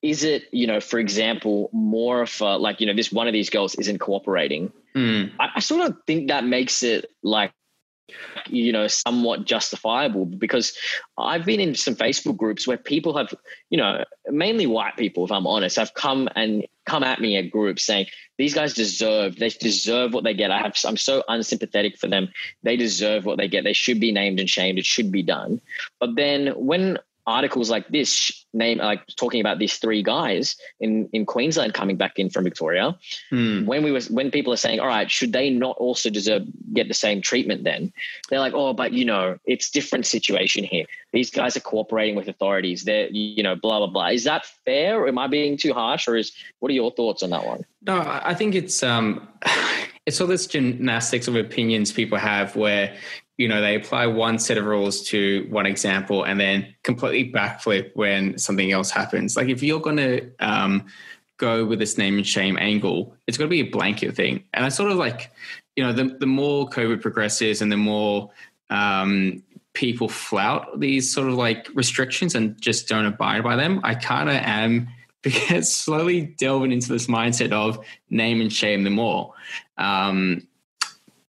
[0.03, 3.33] is it you know, for example, more of a, like you know, this one of
[3.33, 4.71] these girls isn't cooperating.
[4.95, 5.31] Mm.
[5.39, 7.53] I, I sort of think that makes it like
[8.47, 10.77] you know somewhat justifiable because
[11.17, 13.33] i've been in some facebook groups where people have
[13.71, 17.49] you know mainly white people if i'm honest have come and come at me at
[17.49, 18.05] groups saying
[18.37, 20.51] these guys deserve they deserve what they get.
[20.51, 22.29] I have i'm so unsympathetic for them.
[22.63, 23.63] They deserve what they get.
[23.63, 24.77] They should be named and shamed.
[24.77, 25.61] It should be done.
[25.99, 31.25] But then when articles like this name like talking about these three guys in in
[31.25, 32.97] Queensland coming back in from Victoria.
[33.31, 33.65] Mm.
[33.65, 36.87] when we was when people are saying all right should they not also deserve get
[36.87, 37.91] the same treatment then?
[38.29, 40.85] They're like oh but you know it's different situation here.
[41.13, 42.83] These guys are cooperating with authorities.
[42.83, 44.07] They're you know blah blah blah.
[44.07, 45.01] Is that fair?
[45.01, 46.07] Or am I being too harsh?
[46.07, 47.65] Or is what are your thoughts on that one?
[47.81, 49.27] No I think it's um
[50.05, 52.95] it's all this gymnastics of opinions people have where
[53.37, 57.91] you know they apply one set of rules to one example and then completely backflip
[57.95, 59.35] when something else happens.
[59.35, 60.85] Like if you're going to um,
[61.37, 64.43] go with this name and shame angle it's going to be a blanket thing.
[64.53, 65.31] And i sort of like
[65.75, 68.31] you know the, the more covid progresses and the more
[68.69, 69.43] um,
[69.73, 74.29] people flout these sort of like restrictions and just don't abide by them i kind
[74.29, 74.87] of am
[75.21, 79.35] because slowly delving into this mindset of name and shame them all
[79.77, 80.47] um,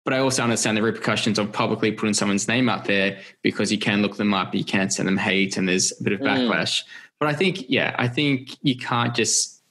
[0.07, 3.77] but I also understand the repercussions of publicly putting someone's name out there because you
[3.77, 6.27] can look them up, you can't send them hate, and there's a bit of mm.
[6.27, 6.81] backlash.
[6.81, 6.83] Mm.
[7.19, 9.61] But I think, yeah, I think you can't just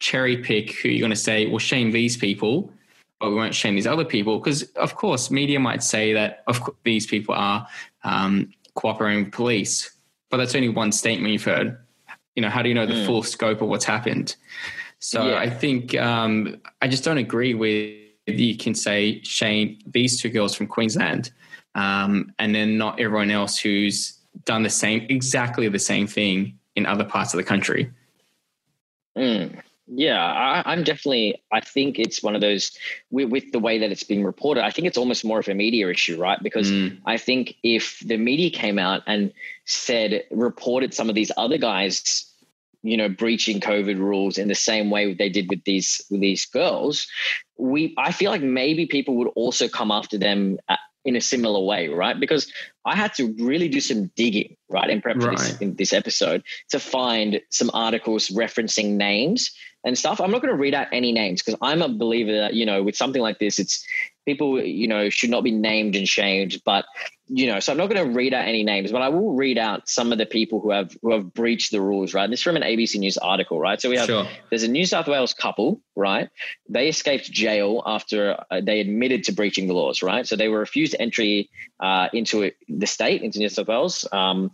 [0.00, 2.72] cherry pick who you're going to say, well, shame these people,
[3.20, 4.40] but we won't shame these other people.
[4.40, 7.64] Because, of course, media might say that of course, these people are
[8.02, 9.94] um, cooperating with police,
[10.28, 11.78] but that's only one statement you've heard.
[12.34, 13.06] You know, how do you know the mm.
[13.06, 14.34] full scope of what's happened?
[14.98, 15.38] So yeah.
[15.38, 20.54] I think um, I just don't agree with you can say Shane, these two girls
[20.54, 21.30] from Queensland,
[21.74, 26.86] um, and then not everyone else who's done the same, exactly the same thing in
[26.86, 27.90] other parts of the country.
[29.16, 29.60] Mm.
[29.86, 31.42] Yeah, I, am definitely.
[31.52, 32.72] I think it's one of those
[33.10, 34.64] with, with, the way that it's being reported.
[34.64, 36.42] I think it's almost more of a media issue, right?
[36.42, 36.98] Because mm.
[37.04, 39.30] I think if the media came out and
[39.66, 42.30] said reported some of these other guys
[42.84, 46.44] you know breaching covid rules in the same way they did with these with these
[46.44, 47.08] girls
[47.58, 51.60] we i feel like maybe people would also come after them uh, in a similar
[51.60, 52.50] way right because
[52.84, 55.24] i had to really do some digging right in prep right.
[55.24, 59.50] for this, in this episode to find some articles referencing names
[59.84, 62.54] and stuff i'm not going to read out any names because i'm a believer that
[62.54, 63.86] you know with something like this it's
[64.24, 66.84] people you know should not be named and shamed but
[67.28, 69.58] you know so i'm not going to read out any names but i will read
[69.58, 72.30] out some of the people who have who have breached the rules right?
[72.30, 73.80] This is from an abc news article right?
[73.80, 74.26] So we have sure.
[74.50, 76.28] there's a new south wales couple right?
[76.68, 80.26] They escaped jail after uh, they admitted to breaching the laws right?
[80.26, 84.50] So they were refused entry uh, into the state into new south wales um,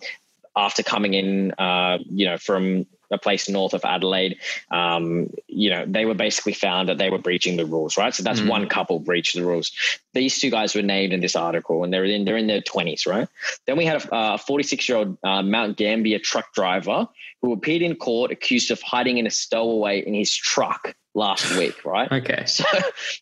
[0.57, 4.39] after coming in uh, you know from a place north of Adelaide,
[4.71, 8.15] um, you know, they were basically found that they were breaching the rules, right?
[8.15, 8.49] So that's mm.
[8.49, 9.73] one couple breached the rules.
[10.15, 13.07] These two guys were named in this article, and they're in they're in their twenties,
[13.07, 13.29] right?
[13.67, 17.09] Then we had a 46 year old uh, Mount Gambier truck driver
[17.43, 21.85] who appeared in court accused of hiding in a stowaway in his truck last week,
[21.85, 22.11] right?
[22.11, 22.45] Okay.
[22.47, 22.65] So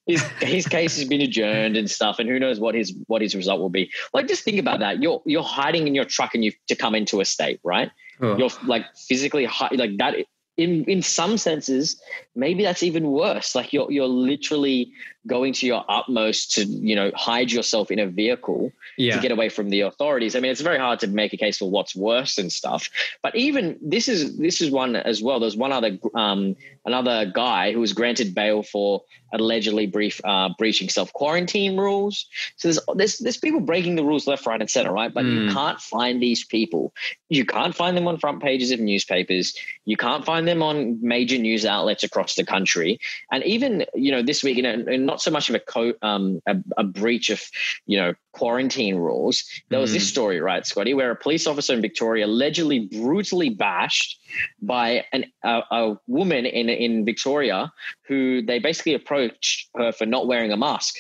[0.07, 3.35] his his case has been adjourned and stuff, and who knows what his what his
[3.35, 3.91] result will be.
[4.13, 5.03] Like, just think about that.
[5.03, 7.91] You're you're hiding in your truck and you to come into a state, right?
[8.39, 10.15] You're like physically high, like that.
[10.57, 12.03] In in some senses,
[12.35, 13.55] maybe that's even worse.
[13.55, 14.93] Like you're you're literally
[15.29, 19.15] going to your utmost to you know hide yourself in a vehicle yeah.
[19.15, 20.35] to get away from the authorities.
[20.35, 22.91] I mean, it's very hard to make a case for what's worse and stuff.
[23.23, 25.39] But even this is this is one as well.
[25.39, 30.89] There's one other um, another guy who was granted bail for allegedly brief uh, breaching
[30.89, 32.27] self quarantine rules.
[32.57, 35.13] So there's, there's there's people breaking the rules left, right, and center, right?
[35.13, 35.33] But mm.
[35.33, 35.55] you hmm.
[35.55, 36.93] can't find these people.
[37.29, 39.55] You can't find them on front pages of newspapers.
[39.85, 42.99] You can't find them on major news outlets across the country.
[43.31, 46.41] And even you know this week, you know, not so much of a co- um,
[46.47, 47.43] a, a breach of
[47.87, 49.45] you know quarantine rules.
[49.69, 49.95] There was mm.
[49.95, 54.19] this story, right, Scotty, where a police officer in Victoria allegedly brutally bashed
[54.63, 57.73] by an, a, a woman in in Victoria
[58.07, 60.97] who they basically approached her for not wearing a mask.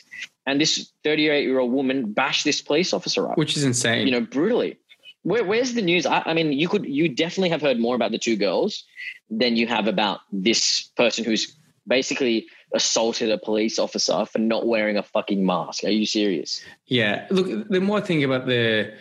[0.47, 4.07] and this 38 year old woman bashed this police officer up, which is insane.
[4.07, 4.79] You know, brutally.
[5.23, 6.07] Where, where's the news?
[6.07, 8.85] I, I, mean, you could you definitely have heard more about the two girls
[9.29, 11.55] than you have about this person who's
[11.87, 15.85] basically assaulted a police officer for not wearing a fucking mask.
[15.85, 16.63] Are you serious?
[16.87, 17.27] Yeah.
[17.31, 18.93] Look, the more I think about the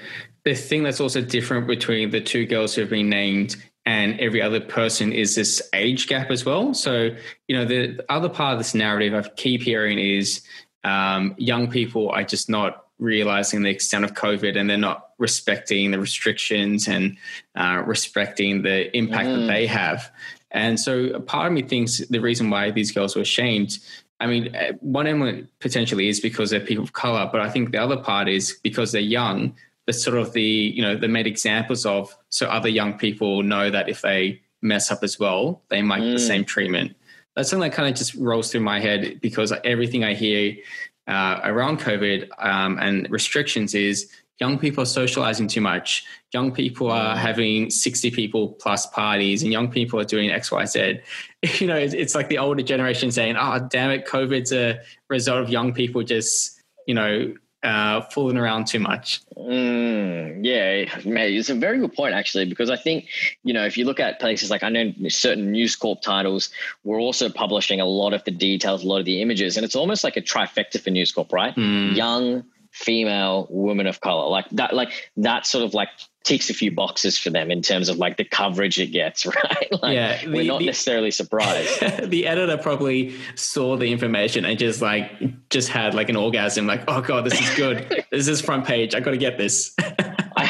[0.44, 4.42] the thing that's also different between the two girls who have been named and every
[4.42, 6.74] other person is this age gap as well.
[6.74, 7.10] So,
[7.48, 10.42] you know, the other part of this narrative I keep hearing is
[10.84, 15.92] um, young people are just not realizing the extent of COVID and they're not respecting
[15.92, 17.18] the restrictions and
[17.56, 19.42] uh, respecting the impact mm.
[19.42, 20.12] that they have.
[20.52, 23.78] And so part of me thinks the reason why these girls were shamed,
[24.20, 27.72] I mean, uh, one element potentially is because they're people of color, but I think
[27.72, 29.56] the other part is because they're young,
[29.86, 33.70] the sort of the, you know, they made examples of so other young people know
[33.70, 36.06] that if they mess up as well, they might mm.
[36.06, 36.28] get the mm.
[36.28, 36.96] same treatment.
[37.36, 40.56] That's something that kind of just rolls through my head because everything I hear
[41.08, 46.06] uh, around COVID um, and restrictions is young people are socializing too much.
[46.34, 47.18] Young people are mm.
[47.18, 51.00] having 60 people plus parties, and young people are doing X, Y, Z.
[51.60, 55.42] You know, it's, it's like the older generation saying, oh, damn it, COVID's a result
[55.42, 59.22] of young people just, you know, uh, fooling around too much.
[59.36, 63.08] Mm, yeah, mate, it's a very good point actually, because I think
[63.44, 66.50] you know if you look at places like I know certain News Corp titles,
[66.84, 69.76] we're also publishing a lot of the details, a lot of the images, and it's
[69.76, 71.56] almost like a trifecta for News Corp, right?
[71.56, 71.96] Mm.
[71.96, 72.44] Young,
[72.78, 75.90] female, woman of color, like that, like that sort of like
[76.24, 79.68] ticks a few boxes for them in terms of like the coverage it gets, right?
[79.82, 81.80] Like yeah, the, we're not the, necessarily surprised.
[82.10, 85.12] the editor probably saw the information and just like
[85.50, 88.06] just had like an orgasm, like, oh god, this is good.
[88.12, 88.94] this is front page.
[88.94, 89.76] I got to get this.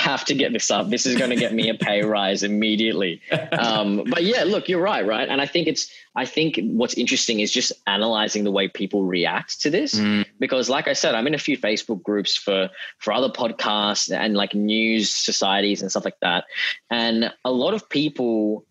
[0.07, 0.89] Have to get this up.
[0.89, 3.21] This is going to get me a pay rise immediately.
[3.51, 5.27] Um, but yeah, look, you're right, right?
[5.27, 9.61] And I think it's, I think what's interesting is just analyzing the way people react
[9.61, 10.25] to this, mm.
[10.39, 14.33] because like I said, I'm in a few Facebook groups for for other podcasts and
[14.33, 16.45] like news societies and stuff like that,
[16.89, 18.65] and a lot of people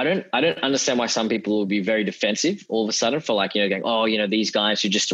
[0.00, 2.92] I don't I don't understand why some people will be very defensive all of a
[2.92, 5.12] sudden for like you know going oh you know these guys who just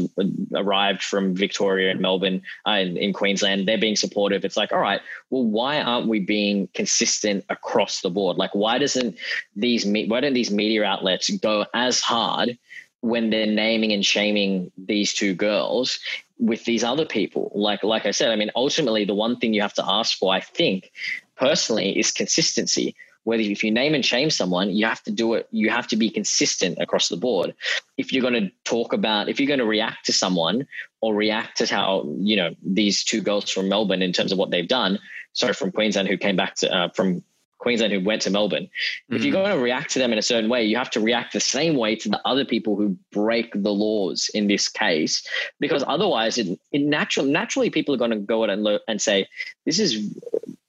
[0.54, 4.44] arrived from Victoria and Melbourne uh, in, in, Queensland they're being supportive.
[4.44, 8.36] It's like all right well why aren't we being consistent across the board?
[8.36, 9.18] Like why doesn't
[9.56, 12.56] these why don't these media outlets go as hard
[13.00, 15.98] when they're naming and shaming these two girls
[16.38, 17.50] with these other people?
[17.56, 20.32] Like like I said I mean ultimately the one thing you have to ask for
[20.32, 20.92] I think
[21.34, 22.94] personally is consistency
[23.26, 25.96] whether if you name and shame someone, you have to do it, you have to
[25.96, 27.54] be consistent across the board.
[27.98, 30.68] If you're going to talk about, if you're going to react to someone
[31.00, 34.52] or react to how, you know, these two girls from Melbourne in terms of what
[34.52, 35.00] they've done,
[35.32, 37.24] sorry, from Queensland who came back to, uh, from
[37.58, 38.68] Queensland who went to Melbourne.
[39.08, 39.42] If you're mm-hmm.
[39.42, 41.74] going to react to them in a certain way, you have to react the same
[41.74, 45.26] way to the other people who break the laws in this case,
[45.58, 49.02] because otherwise, it, it natural, naturally people are going to go out and, lo- and
[49.02, 49.26] say,
[49.64, 50.16] this is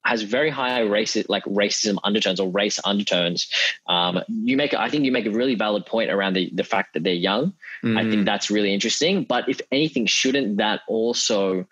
[0.08, 3.50] has very high racist like racism undertones or race undertones.
[3.88, 6.94] Um, you make I think you make a really valid point around the the fact
[6.94, 7.54] that they're young.
[7.84, 8.00] Mm.
[8.00, 8.26] I think mm.
[8.26, 9.26] that's really interesting.
[9.26, 11.68] But if anything, shouldn't that also,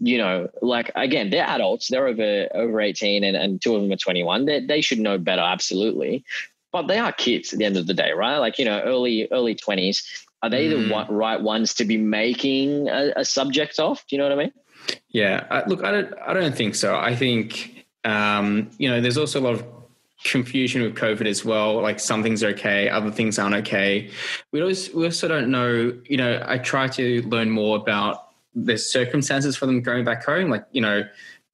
[0.00, 3.92] you know, like again, they're adults, they're over over eighteen, and, and two of them
[3.92, 4.46] are twenty one.
[4.46, 6.24] They they should know better, absolutely.
[6.72, 8.38] But they are kids at the end of the day, right?
[8.38, 10.02] Like you know, early early twenties.
[10.42, 10.88] Are they mm.
[10.88, 14.04] the right ones to be making a, a subject of?
[14.08, 14.52] Do you know what I mean?
[15.08, 16.96] Yeah, I, look, I don't, I don't think so.
[16.96, 17.73] I think
[18.04, 19.64] um, you know, there's also a lot of
[20.24, 21.80] confusion with COVID as well.
[21.80, 24.10] Like some things are okay, other things aren't okay.
[24.52, 28.78] We also, we also don't know, you know, I try to learn more about the
[28.78, 30.48] circumstances for them going back home.
[30.48, 31.02] Like, you know,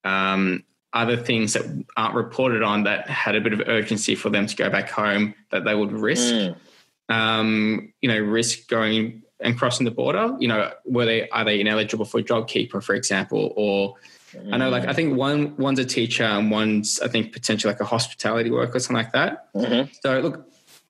[0.05, 4.47] um, other things that aren't reported on that had a bit of urgency for them
[4.47, 6.35] to go back home that they would risk.
[6.35, 6.57] Mm.
[7.09, 10.37] Um, you know, risk going and crossing the border.
[10.39, 13.97] You know, were they are they ineligible for JobKeeper, for example, or
[14.53, 17.81] I know, like I think one one's a teacher and one's I think potentially like
[17.81, 19.53] a hospitality worker or something like that.
[19.55, 19.93] Mm-hmm.
[20.03, 20.49] So look,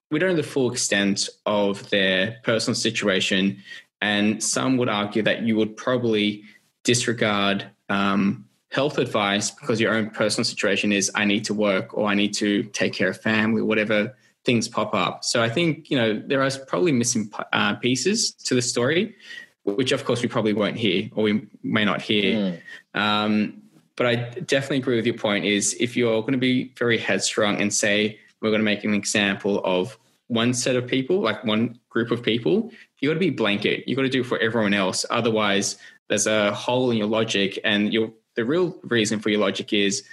[0.09, 3.63] we don't know the full extent of their personal situation,
[4.01, 6.43] and some would argue that you would probably
[6.83, 12.07] disregard um, health advice because your own personal situation is I need to work or
[12.07, 15.23] I need to take care of family, whatever things pop up.
[15.23, 19.15] So I think you know there are probably missing uh, pieces to the story
[19.63, 22.59] which of course we probably won't hear or we may not hear.
[22.95, 22.99] Mm.
[22.99, 23.61] Um,
[23.95, 27.61] but I definitely agree with your point is if you're going to be very headstrong
[27.61, 29.97] and say we're going to make an example of
[30.27, 33.87] one set of people, like one group of people, you got to be blanket.
[33.87, 35.05] You got to do it for everyone else.
[35.09, 39.73] Otherwise, there's a hole in your logic, and your the real reason for your logic
[39.73, 40.03] is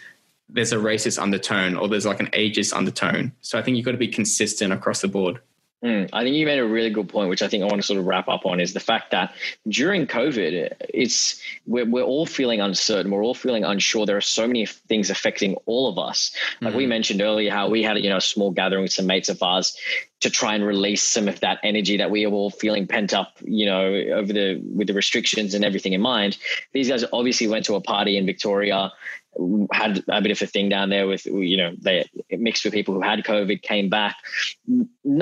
[0.48, 3.32] there's a racist undertone or there's like an ageist undertone.
[3.42, 5.40] So I think you've got to be consistent across the board.
[5.84, 7.86] Mm, I think you made a really good point, which I think I want to
[7.86, 9.32] sort of wrap up on, is the fact that
[9.68, 13.12] during COVID, it's we're, we're all feeling uncertain.
[13.12, 14.04] We're all feeling unsure.
[14.04, 16.34] There are so many things affecting all of us.
[16.60, 16.78] Like mm-hmm.
[16.78, 19.40] we mentioned earlier, how we had you know a small gathering with some mates of
[19.40, 19.76] ours
[20.20, 23.36] to try and release some of that energy that we are all feeling pent up,
[23.42, 26.38] you know, over the with the restrictions and everything in mind.
[26.72, 28.92] These guys obviously went to a party in Victoria
[29.72, 32.94] had a bit of a thing down there with you know they mixed with people
[32.94, 34.16] who had covid came back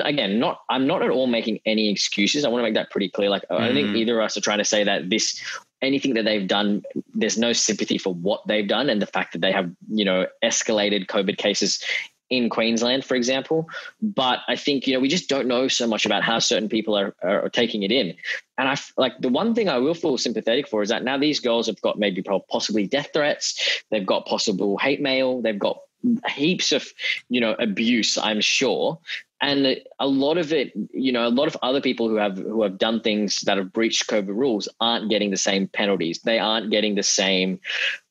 [0.01, 3.09] again not i'm not at all making any excuses i want to make that pretty
[3.09, 3.59] clear like mm.
[3.59, 3.97] i don't think mm.
[3.97, 5.41] either of us are trying to say that this
[5.81, 6.81] anything that they've done
[7.13, 10.25] there's no sympathy for what they've done and the fact that they have you know
[10.43, 11.83] escalated covid cases
[12.29, 13.67] in Queensland, for example.
[14.01, 16.97] But I think, you know, we just don't know so much about how certain people
[16.97, 18.15] are, are taking it in.
[18.57, 21.39] And I like the one thing I will feel sympathetic for is that now these
[21.39, 25.79] girls have got maybe possibly death threats, they've got possible hate mail, they've got
[26.27, 26.87] heaps of,
[27.29, 28.99] you know, abuse, I'm sure.
[29.39, 32.63] And a lot of it, you know, a lot of other people who have who
[32.63, 36.19] have done things that have breached COVID rules aren't getting the same penalties.
[36.21, 37.59] They aren't getting the same,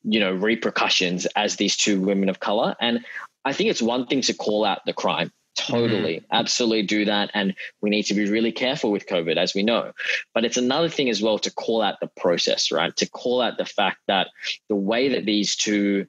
[0.05, 2.77] you know, repercussions as these two women of color.
[2.81, 3.05] And
[3.47, 5.32] I think it's one thing to call out the crime.
[5.57, 6.32] Totally, mm-hmm.
[6.32, 7.30] absolutely do that.
[7.32, 9.92] And we need to be really careful with COVID, as we know.
[10.34, 12.94] But it's another thing as well to call out the process, right?
[12.97, 14.28] To call out the fact that
[14.68, 16.07] the way that these two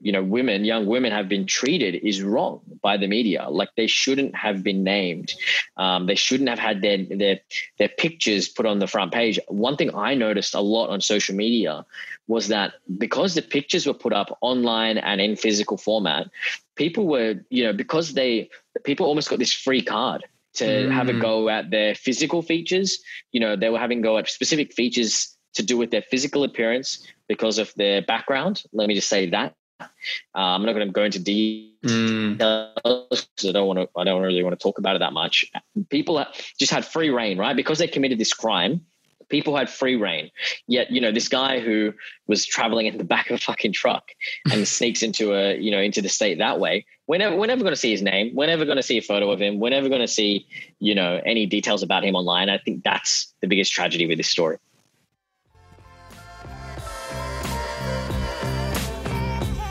[0.00, 3.86] you know women young women have been treated is wrong by the media like they
[3.86, 5.32] shouldn't have been named
[5.76, 7.40] um, they shouldn't have had their their
[7.78, 11.34] their pictures put on the front page one thing i noticed a lot on social
[11.34, 11.86] media
[12.26, 16.26] was that because the pictures were put up online and in physical format
[16.74, 18.48] people were you know because they
[18.84, 20.92] people almost got this free card to mm.
[20.92, 22.98] have a go at their physical features
[23.32, 27.06] you know they were having go at specific features to do with their physical appearance
[27.28, 29.86] because of their background let me just say that uh,
[30.34, 33.88] I'm not going to go into details because I don't want to.
[33.96, 35.44] I don't really want to talk about it that much.
[35.90, 36.24] People
[36.58, 37.56] just had free reign, right?
[37.56, 38.82] Because they committed this crime.
[39.28, 40.30] People had free reign.
[40.66, 41.92] Yet, you know, this guy who
[42.26, 44.10] was traveling in the back of a fucking truck
[44.50, 46.86] and sneaks into a, you know, into the state that way.
[47.06, 48.34] We're never, we're never going to see his name.
[48.34, 49.60] We're never going to see a photo of him.
[49.60, 50.46] We're never going to see,
[50.80, 52.48] you know, any details about him online.
[52.48, 54.58] I think that's the biggest tragedy with this story.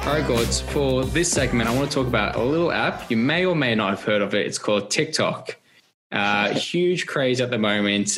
[0.06, 3.10] All right, Gords, for this segment, I want to talk about a little app.
[3.10, 4.46] You may or may not have heard of it.
[4.46, 5.58] It's called TikTok.
[6.14, 8.18] Uh, huge craze at the moment.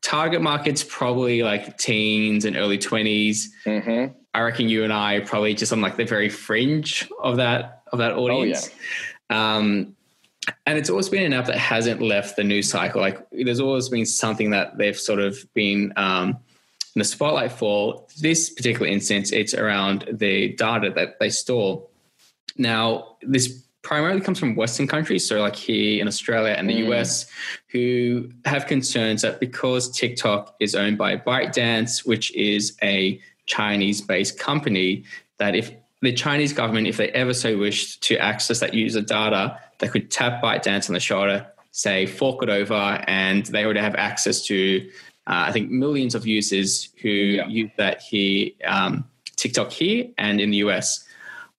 [0.00, 3.46] Target market's probably like teens and early 20s.
[3.66, 4.14] Mm-hmm.
[4.34, 7.82] I reckon you and I are probably just on like the very fringe of that
[7.92, 8.70] of that audience.
[8.70, 9.56] Oh, yeah.
[9.56, 9.96] um,
[10.66, 13.00] and it's always been an app that hasn't left the news cycle.
[13.00, 16.38] Like there's always been something that they've sort of been um,
[16.94, 21.86] in the spotlight for this particular instance, it's around the data that they store.
[22.56, 26.92] Now, this primarily comes from Western countries, so like here in Australia and the mm.
[26.92, 27.26] US,
[27.68, 34.38] who have concerns that because TikTok is owned by ByteDance, which is a Chinese based
[34.38, 35.04] company,
[35.38, 39.58] that if the Chinese government, if they ever so wished to access that user data,
[39.78, 43.94] they could tap ByteDance on the shoulder, say, fork it over, and they would have
[43.96, 44.88] access to
[45.26, 47.46] uh, I think millions of users who yeah.
[47.46, 49.04] use that here, um,
[49.36, 51.06] TikTok here and in the US.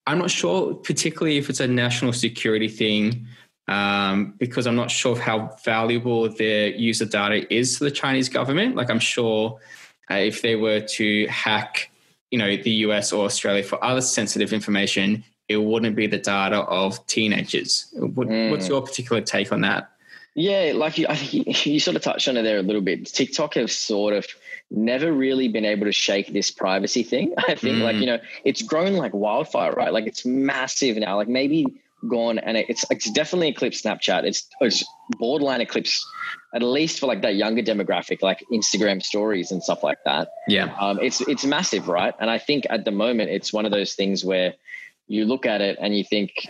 [0.05, 3.27] I'm not sure, particularly if it's a national security thing,
[3.67, 8.27] um, because I'm not sure of how valuable their user data is to the Chinese
[8.27, 8.75] government.
[8.75, 9.59] Like, I'm sure
[10.11, 11.89] uh, if they were to hack,
[12.31, 16.59] you know, the US or Australia for other sensitive information, it wouldn't be the data
[16.61, 17.87] of teenagers.
[17.93, 18.51] What, mm.
[18.51, 19.92] What's your particular take on that?
[20.35, 23.05] Yeah, like you, I think you sort of touched on it there a little bit.
[23.05, 24.25] TikTok have sort of
[24.71, 27.33] never really been able to shake this privacy thing.
[27.37, 27.81] I think, mm.
[27.83, 29.93] like you know, it's grown like wildfire, right?
[29.93, 31.17] Like it's massive now.
[31.17, 31.65] Like maybe
[32.07, 34.23] gone, and it's it's definitely eclipsed Snapchat.
[34.23, 34.83] It's it's
[35.19, 36.05] borderline eclipse,
[36.53, 40.29] at least for like that younger demographic, like Instagram stories and stuff like that.
[40.47, 42.13] Yeah, um, it's it's massive, right?
[42.19, 44.55] And I think at the moment it's one of those things where
[45.07, 46.47] you look at it and you think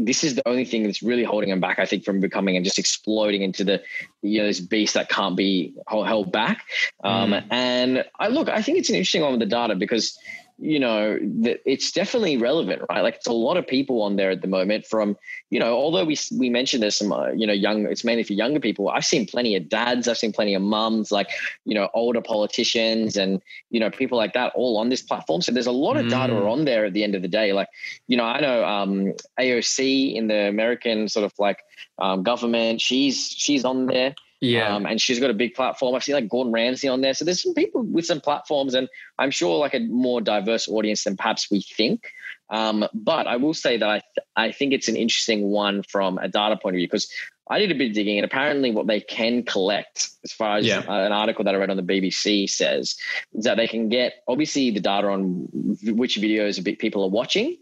[0.00, 2.64] this is the only thing that's really holding him back, I think, from becoming and
[2.64, 3.82] just exploding into the,
[4.22, 6.64] you know, this beast that can't be held back.
[7.04, 7.44] Um, mm.
[7.50, 10.18] And I look, I think it's an interesting one with the data because
[10.60, 13.00] you know, that it's definitely relevant, right?
[13.00, 15.16] Like it's a lot of people on there at the moment from,
[15.48, 18.34] you know, although we, we mentioned there's some, uh, you know, young, it's mainly for
[18.34, 18.90] younger people.
[18.90, 21.30] I've seen plenty of dads, I've seen plenty of mums, like,
[21.64, 23.40] you know, older politicians and,
[23.70, 25.40] you know, people like that all on this platform.
[25.40, 26.10] So there's a lot of mm.
[26.10, 27.52] data on there at the end of the day.
[27.52, 27.68] Like,
[28.06, 31.58] you know, I know um, AOC in the American sort of like
[31.98, 34.14] um, government, she's, she's on there.
[34.40, 34.74] Yeah.
[34.74, 35.94] Um, and she's got a big platform.
[35.94, 37.12] I've seen like Gordon Ramsay on there.
[37.14, 38.88] So there's some people with some platforms, and
[39.18, 42.10] I'm sure like a more diverse audience than perhaps we think.
[42.48, 46.18] Um, but I will say that I, th- I think it's an interesting one from
[46.18, 47.08] a data point of view because
[47.48, 50.66] I did a bit of digging, and apparently, what they can collect, as far as
[50.66, 50.80] Yeah.
[50.88, 52.96] an article that I read on the BBC says,
[53.34, 55.48] is that they can get obviously the data on
[55.82, 57.56] which videos people are watching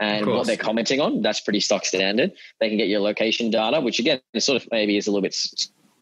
[0.00, 1.22] and what they're commenting on.
[1.22, 2.32] That's pretty stock standard.
[2.58, 5.36] They can get your location data, which again, sort of maybe is a little bit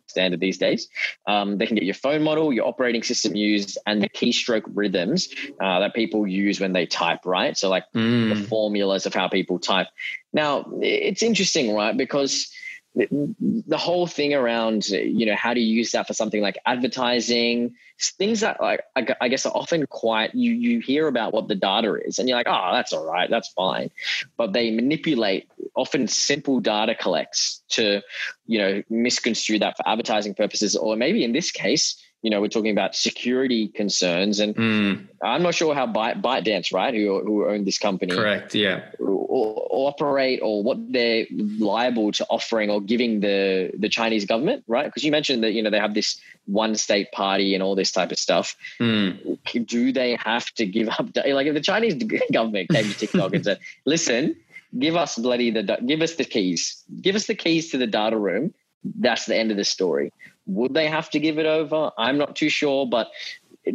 [0.07, 0.89] standard these days.
[1.27, 5.29] Um, they can get your phone model, your operating system used, and the keystroke rhythms
[5.61, 7.57] uh, that people use when they type, right?
[7.57, 8.49] So, like the Mm.
[8.49, 9.89] formulas of how people type.
[10.33, 11.97] Now, it's interesting, right?
[11.97, 12.51] Because
[12.95, 17.75] the whole thing around, you know, how to use that for something like advertising,
[18.19, 21.55] things that like I I guess are often quite you you hear about what the
[21.55, 23.91] data is, and you're like, oh, that's all right, that's fine,
[24.37, 28.03] but they manipulate often simple data collects to,
[28.47, 31.97] you know, misconstrue that for advertising purposes, or maybe in this case.
[32.23, 35.09] You know, we're talking about security concerns, and Mm.
[35.23, 38.55] I'm not sure how Byte, ByteDance, right, who who own this company, Correct.
[38.55, 38.83] Yeah.
[39.01, 41.27] or, or operate or what they're
[41.59, 44.85] liable to offering or giving the the Chinese government, right?
[44.87, 47.91] Because you mentioned that you know they have this one state party and all this
[47.91, 48.57] type of stuff.
[48.81, 49.39] Mm.
[49.67, 51.07] Do they have to give up?
[51.17, 51.95] Like if the Chinese
[52.33, 54.37] government came to TikTok and said, "Listen,
[54.79, 58.17] give us bloody the give us the keys, give us the keys to the data
[58.17, 58.55] room,"
[58.85, 60.13] that's the end of the story.
[60.47, 61.91] Would they have to give it over?
[61.97, 63.09] I'm not too sure, but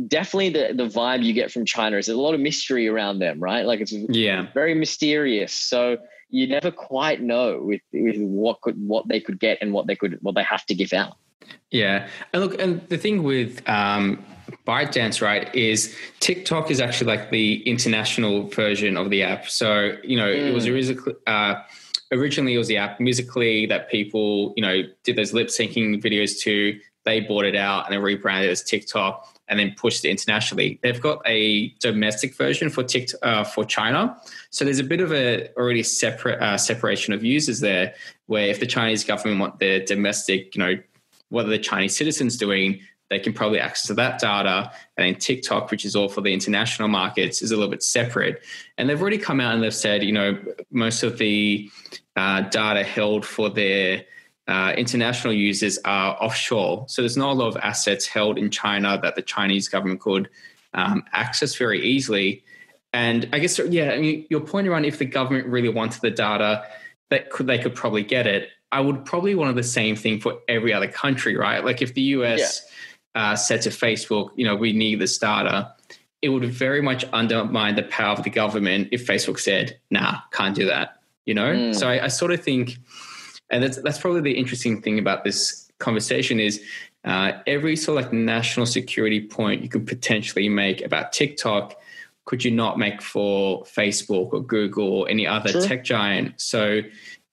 [0.08, 3.40] definitely the the vibe you get from China is a lot of mystery around them,
[3.40, 3.66] right?
[3.66, 4.48] Like it's Yeah.
[4.54, 5.54] very mysterious.
[5.54, 5.98] So
[6.30, 9.96] you never quite know with, with what could what they could get and what they
[9.96, 11.18] could what they have to give out.
[11.72, 14.24] Yeah, and look, and the thing with um,
[14.66, 19.50] ByteDance, right, is TikTok is actually like the international version of the app.
[19.50, 21.56] So you know, it was originally uh,
[22.12, 26.40] originally it was the app Musical.ly that people you know did those lip syncing videos
[26.42, 26.80] to.
[27.06, 30.78] They bought it out and they rebranded it as TikTok and then pushed it internationally.
[30.84, 34.18] They've got a domestic version for TikTok uh, for China,
[34.50, 37.94] so there's a bit of a already separate uh, separation of users there.
[38.26, 40.76] Where if the Chinese government want their domestic, you know,
[41.30, 44.72] what are the Chinese citizens doing, they can probably access that data.
[44.98, 48.44] And then TikTok, which is all for the international markets, is a little bit separate.
[48.78, 50.38] And they've already come out and they've said, you know,
[50.72, 51.70] most of the
[52.16, 54.06] uh, data held for their
[54.48, 56.86] uh, international users are offshore.
[56.88, 60.30] So there's not a lot of assets held in China that the Chinese government could
[60.74, 62.44] um, access very easily.
[62.94, 66.12] And I guess, yeah, I mean, your point around if the government really wanted the
[66.12, 66.66] data,
[67.10, 68.50] that could they could probably get it.
[68.72, 71.64] I would probably want the same thing for every other country, right?
[71.64, 72.66] Like if the US
[73.18, 75.74] uh, said to Facebook, you know, we need this data,
[76.22, 80.56] it would very much undermine the power of the government if Facebook said, nah, can't
[80.56, 81.52] do that, you know?
[81.52, 81.76] Mm.
[81.76, 82.78] So I, I sort of think,
[83.50, 86.62] and that's, that's probably the interesting thing about this conversation is
[87.06, 91.76] uh, every sort of like national security point you could potentially make about TikTok,
[92.26, 95.64] could you not make for Facebook or Google or any other Sure.
[95.64, 96.40] tech giant?
[96.40, 96.82] So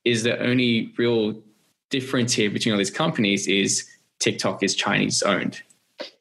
[0.06, 1.42] is the only real
[1.90, 3.86] difference here between all these companies is
[4.20, 5.62] TikTok is Chinese owned.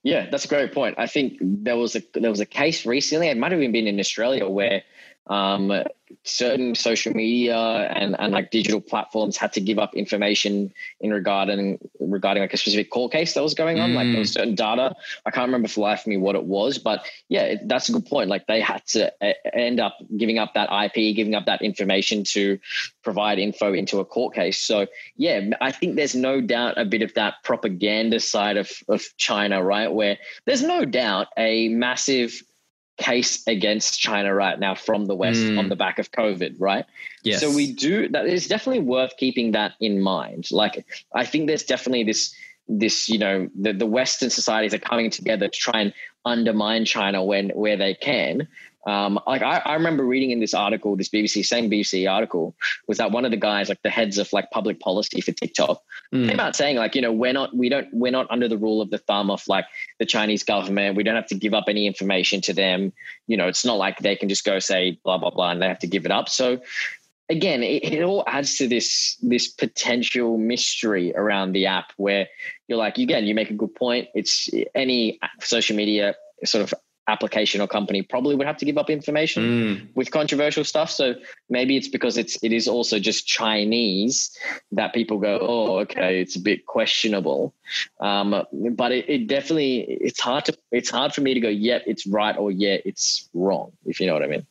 [0.03, 0.95] Yeah, that's a great point.
[0.97, 3.29] I think there was a there was a case recently.
[3.29, 4.83] It might have even been in Australia where
[5.27, 5.71] um,
[6.23, 11.79] certain social media and, and like digital platforms had to give up information in regarding
[11.99, 13.93] regarding like a specific court case that was going on.
[13.93, 14.95] Like there was certain data.
[15.25, 18.05] I can't remember for life me what it was, but yeah, it, that's a good
[18.05, 18.29] point.
[18.29, 19.11] Like they had to
[19.55, 22.59] end up giving up that IP, giving up that information to
[23.03, 24.61] provide info into a court case.
[24.61, 29.03] So yeah, I think there's no doubt a bit of that propaganda side of, of
[29.17, 29.91] China, right?
[29.91, 32.41] Where there's no doubt a massive
[32.97, 35.57] case against China right now from the West Mm.
[35.57, 36.85] on the back of COVID, right?
[37.23, 37.41] Yes.
[37.41, 40.51] So we do that is definitely worth keeping that in mind.
[40.51, 42.35] Like I think there's definitely this
[42.67, 47.23] this, you know, the, the Western societies are coming together to try and undermine China
[47.23, 48.47] when where they can.
[48.85, 52.55] Um, like I, I remember reading in this article, this BBC, same BBC article,
[52.87, 55.81] was that one of the guys, like the heads of like public policy for TikTok,
[56.13, 56.29] Mm.
[56.29, 58.81] came out saying like, you know, we're not, we don't, we're not under the rule
[58.81, 59.65] of the thumb of like
[59.97, 60.95] the Chinese government.
[60.95, 62.93] We don't have to give up any information to them.
[63.25, 65.67] You know, it's not like they can just go say blah blah blah and they
[65.67, 66.29] have to give it up.
[66.29, 66.61] So
[67.29, 72.27] again, it, it all adds to this this potential mystery around the app where
[72.67, 74.09] you're like, again, you make a good point.
[74.13, 76.13] It's any social media
[76.45, 76.73] sort of
[77.07, 79.87] application or company probably would have to give up information Mm.
[79.95, 80.89] with controversial stuff.
[80.89, 81.15] So
[81.49, 84.35] maybe it's because it's it is also just Chinese
[84.71, 87.53] that people go, oh, okay, it's a bit questionable.
[87.99, 91.79] Um, but it, it definitely it's hard to it's hard for me to go, yeah,
[91.85, 93.71] it's right or yeah, it's wrong.
[93.85, 94.45] If you know what I mean.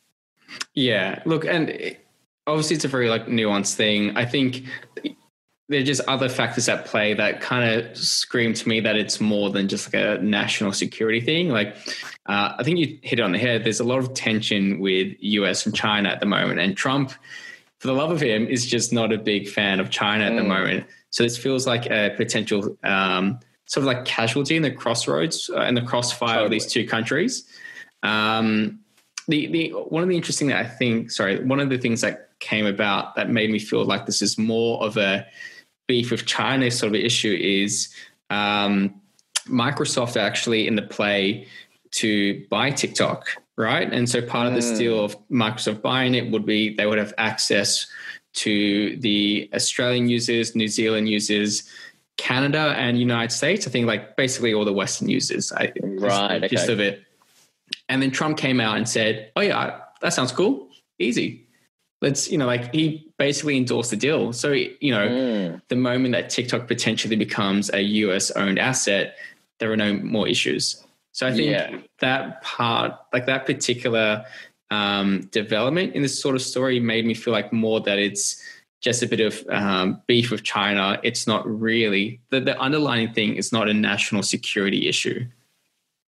[0.75, 1.21] Yeah.
[1.25, 1.97] Look, and
[2.45, 4.15] obviously it's a very like nuanced thing.
[4.15, 4.63] I think
[5.69, 9.21] there are just other factors at play that kind of scream to me that it's
[9.21, 11.49] more than just like a national security thing.
[11.49, 11.75] Like,
[12.25, 13.63] uh, I think you hit it on the head.
[13.63, 17.11] There's a lot of tension with US and China at the moment, and Trump,
[17.79, 20.41] for the love of him, is just not a big fan of China at the
[20.41, 20.47] Mm.
[20.47, 20.85] moment.
[21.11, 25.71] So this feels like a potential um, sort of like casualty in the crossroads uh,
[25.71, 26.45] the crossfire totally.
[26.45, 27.45] of these two countries.
[28.03, 28.79] Um,
[29.29, 32.31] the the one of the interesting that I think, sorry, one of the things that
[32.39, 35.25] came about that made me feel like this is more of a
[35.87, 37.93] beef with China sort of issue is
[38.29, 39.01] um,
[39.47, 41.47] Microsoft actually in the play
[41.91, 43.27] to buy TikTok,
[43.57, 43.91] right?
[43.91, 47.13] And so part of the deal of Microsoft buying it would be they would have
[47.17, 47.87] access
[48.33, 51.69] to the Australian users, New Zealand users,
[52.17, 53.67] Canada, and United States.
[53.67, 55.51] I think like basically all the Western users.
[55.51, 56.49] I, right.
[56.49, 56.73] Just okay.
[56.73, 57.03] of it.
[57.89, 60.69] And then Trump came out and said, "Oh yeah, that sounds cool,
[60.99, 61.42] easy."
[62.03, 64.33] Let's you know, like he basically endorsed the deal.
[64.33, 65.61] So you know, mm.
[65.69, 69.15] the moment that TikTok potentially becomes a US owned asset,
[69.59, 70.83] there are no more issues.
[71.13, 71.77] So I think yeah.
[71.99, 74.25] that part, like that particular
[74.71, 78.43] um, development in this sort of story, made me feel like more that it's
[78.81, 80.99] just a bit of um, beef with China.
[81.03, 85.25] It's not really the, the underlying thing is not a national security issue.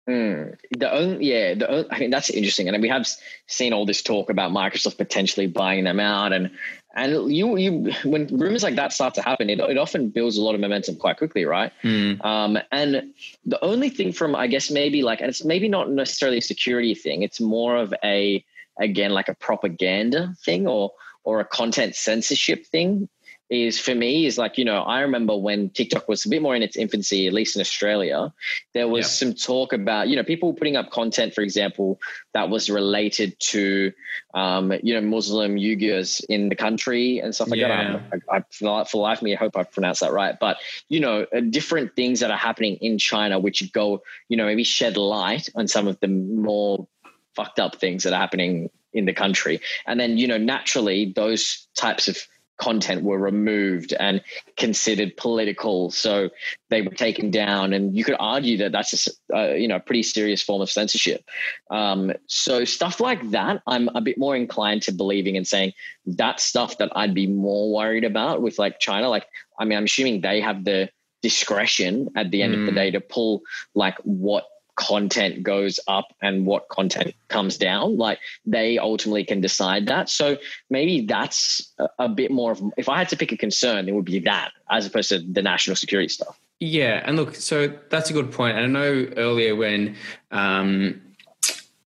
[0.10, 0.58] Mm.
[0.78, 3.08] The only, yeah, the only, I mean that's interesting, and we have
[3.48, 6.52] seen all this talk about Microsoft potentially buying them out, and
[6.94, 10.42] and you you when rumors like that start to happen, it, it often builds a
[10.42, 11.72] lot of momentum quite quickly, right?
[11.84, 12.24] Mm.
[12.26, 13.14] Um, and
[13.46, 16.96] the only thing from I guess maybe like, and it's maybe not necessarily a security
[16.96, 18.44] thing, it's more of a
[18.82, 20.92] again like a propaganda thing or
[21.24, 23.08] or a content censorship thing
[23.50, 26.56] is for me is like you know i remember when tiktok was a bit more
[26.56, 28.34] in its infancy at least in australia
[28.74, 29.10] there was yeah.
[29.10, 32.00] some talk about you know people putting up content for example
[32.34, 33.92] that was related to
[34.34, 38.00] um, you know muslim uyghurs in the country and stuff like yeah.
[38.12, 38.44] that I, I,
[38.84, 41.96] for life of me i hope i pronounced that right but you know uh, different
[41.96, 45.88] things that are happening in china which go you know maybe shed light on some
[45.88, 46.88] of the more
[47.36, 51.68] fucked up things that are happening in the country and then you know naturally those
[51.76, 52.18] types of
[52.64, 54.22] content were removed and
[54.58, 55.92] considered political.
[55.92, 56.30] So
[56.70, 59.80] they were taken down, and you could argue that that's a uh, you know a
[59.80, 61.26] pretty serious form of censorship.
[61.70, 65.74] Um, so stuff like that, I'm a bit more inclined to believing and saying
[66.06, 69.10] that stuff that I'd be more worried about with like China.
[69.10, 69.28] Like,
[69.60, 70.90] I mean, I'm assuming they have the
[71.22, 72.60] discretion at the end mm.
[72.60, 72.78] of the hmm.
[72.78, 73.42] day to pull
[73.74, 74.44] like what
[74.76, 77.98] content goes up and what content comes down.
[77.98, 80.10] Like they ultimately can decide that.
[80.10, 80.38] So
[80.70, 84.06] maybe that's a, bit more of, if I had to pick a concern, it would
[84.06, 86.40] be that as opposed to the national security stuff.
[86.60, 87.02] Yeah.
[87.06, 88.58] And look, so that's a good point.
[88.58, 89.96] And I know earlier when
[90.32, 91.02] um,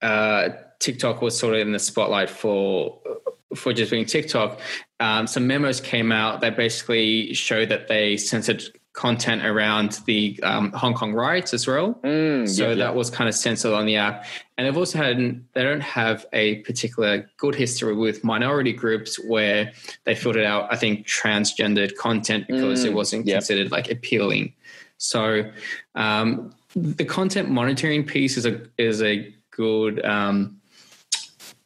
[0.02, 3.00] uh, TikTok was sort of in the spotlight for
[3.54, 4.58] for just being TikTok,
[4.98, 8.64] um, some memos came out that basically showed that they censored
[8.94, 11.94] content around the um, Hong Kong riots as well.
[12.04, 12.90] Mm, so yeah, that yeah.
[12.90, 14.24] was kind of censored on the app.
[14.56, 15.18] And they've also had,
[15.52, 19.72] they don't have a particular good history with minority groups where
[20.04, 23.34] they filtered out, I think, transgendered content because mm, it wasn't yeah.
[23.34, 24.54] considered like appealing.
[24.98, 25.50] So
[25.96, 30.60] um, the content monitoring piece is a, is a good um,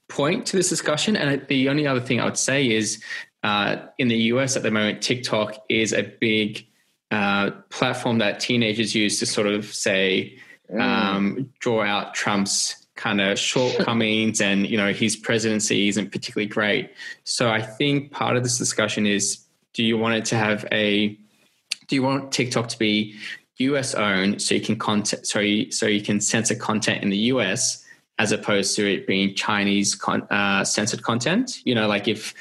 [0.09, 1.15] point to this discussion.
[1.15, 3.03] And the only other thing I would say is
[3.43, 6.68] uh, in the US at the moment, TikTok is a big
[7.11, 10.39] uh, platform that teenagers use to sort of say,
[10.71, 10.81] mm.
[10.81, 16.91] um, draw out Trump's kind of shortcomings and, you know, his presidency isn't particularly great.
[17.25, 19.39] So I think part of this discussion is
[19.73, 21.17] do you want it to have a,
[21.87, 23.15] do you want TikTok to be
[23.59, 27.19] US owned so you can content, so you, so you can censor content in the
[27.33, 27.85] US
[28.19, 31.65] as opposed to it being Chinese con, uh, censored content?
[31.65, 32.35] You know, like if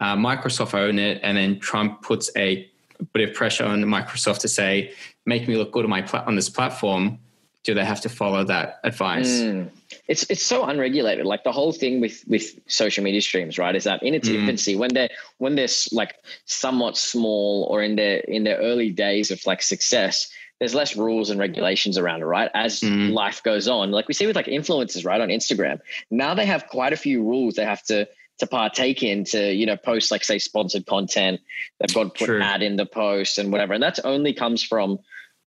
[0.00, 2.70] uh, Microsoft own it and then Trump puts a
[3.04, 4.92] bit of pressure on Microsoft to say,
[5.24, 7.18] make me look good on my pla- on this platform,
[7.66, 9.40] do they have to follow that advice?
[9.40, 9.70] Mm.
[10.08, 11.26] It's it's so unregulated.
[11.26, 13.74] Like the whole thing with with social media streams, right?
[13.74, 14.36] Is that in its mm.
[14.36, 19.32] infancy, when they're when they're like somewhat small or in their in their early days
[19.32, 20.30] of like success,
[20.60, 22.50] there's less rules and regulations around it, right?
[22.54, 23.12] As mm.
[23.12, 25.80] life goes on, like we see with like influencers, right, on Instagram.
[26.10, 28.08] Now they have quite a few rules they have to
[28.38, 31.40] to partake in to you know post like say sponsored content
[31.78, 32.42] they've got to put True.
[32.42, 33.74] ad in the post and whatever.
[33.74, 34.98] And that only comes from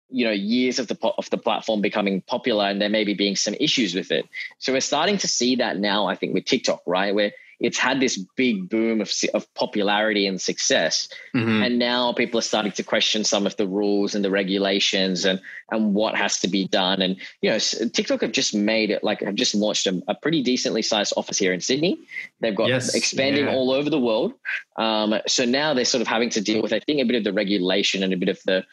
[0.10, 3.56] you know years of the of the platform becoming popular and there maybe being some
[3.60, 4.28] issues with it.
[4.58, 7.14] So we're starting to see that now i think with tiktok right?
[7.14, 11.10] Where it's had this big boom of, of popularity and success.
[11.36, 11.64] Mm-hmm.
[11.64, 15.42] And now people are starting to question some of the rules and the regulations and,
[15.72, 17.02] and what has to be done.
[17.02, 20.42] And, you know, TikTok have just made it like, have just launched a, a pretty
[20.42, 22.00] decently sized office here in Sydney.
[22.40, 23.54] They've got yes, expanding yeah.
[23.54, 24.34] all over the world.
[24.78, 27.24] Um, so now they're sort of having to deal with, I think, a bit of
[27.26, 28.66] the regulation and a bit of the,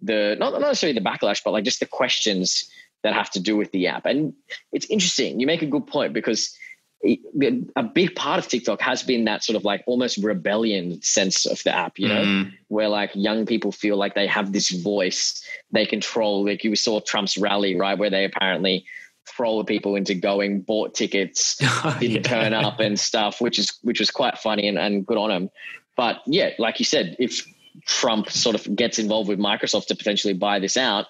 [0.00, 2.68] the not, not necessarily the backlash, but like just the questions
[3.04, 4.06] that have to do with the app.
[4.06, 4.34] And
[4.72, 5.38] it's interesting.
[5.38, 6.56] You make a good point because
[7.04, 11.60] a big part of TikTok has been that sort of like almost rebellion sense of
[11.64, 12.52] the app, you know, mm.
[12.68, 16.44] where like young people feel like they have this voice they control.
[16.44, 18.84] Like you saw Trump's rally, right, where they apparently
[19.26, 21.56] trolled people into going, bought tickets,
[21.98, 22.22] didn't yeah.
[22.22, 25.50] turn up and stuff, which is which was quite funny and, and good on them.
[25.96, 27.46] But yeah, like you said, if
[27.86, 31.06] Trump sort of gets involved with Microsoft to potentially buy this out,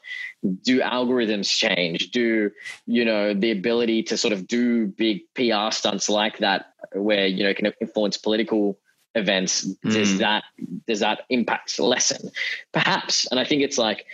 [0.62, 2.10] do algorithms change?
[2.10, 2.50] Do
[2.86, 7.44] you know the ability to sort of do big PR stunts like that, where you
[7.44, 8.78] know can influence political
[9.14, 9.66] events?
[9.84, 9.92] Mm.
[9.92, 10.44] Does that
[10.86, 12.30] does that impact lessen?
[12.72, 14.06] Perhaps, and I think it's like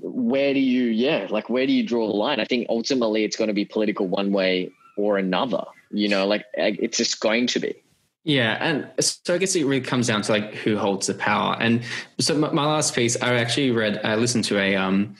[0.00, 3.36] where do you yeah like where do you draw the line i think ultimately it's
[3.36, 7.60] going to be political one way or another you know like it's just going to
[7.60, 7.74] be
[8.24, 11.56] yeah, and so I guess it really comes down to like who holds the power.
[11.60, 11.82] And
[12.18, 15.14] so my, my last piece, I actually read, I listened to a um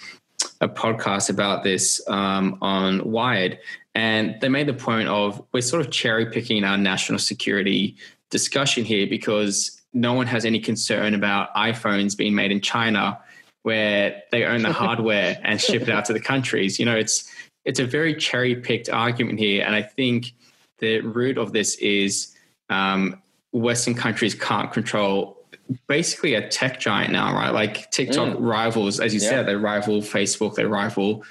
[0.60, 3.58] a podcast about this um, on Wired,
[3.94, 7.96] and they made the point of we're sort of cherry picking our national security
[8.30, 13.18] discussion here because no one has any concern about iPhones being made in China,
[13.62, 16.78] where they own the hardware and ship it out to the countries.
[16.78, 17.30] You know, it's
[17.66, 20.32] it's a very cherry picked argument here, and I think
[20.78, 22.33] the root of this is
[22.70, 25.44] um, Western countries can't control
[25.86, 27.50] basically a tech giant now, right?
[27.50, 28.40] Like TikTok mm.
[28.40, 29.28] rivals, as you yeah.
[29.28, 31.24] said, they rival Facebook, they rival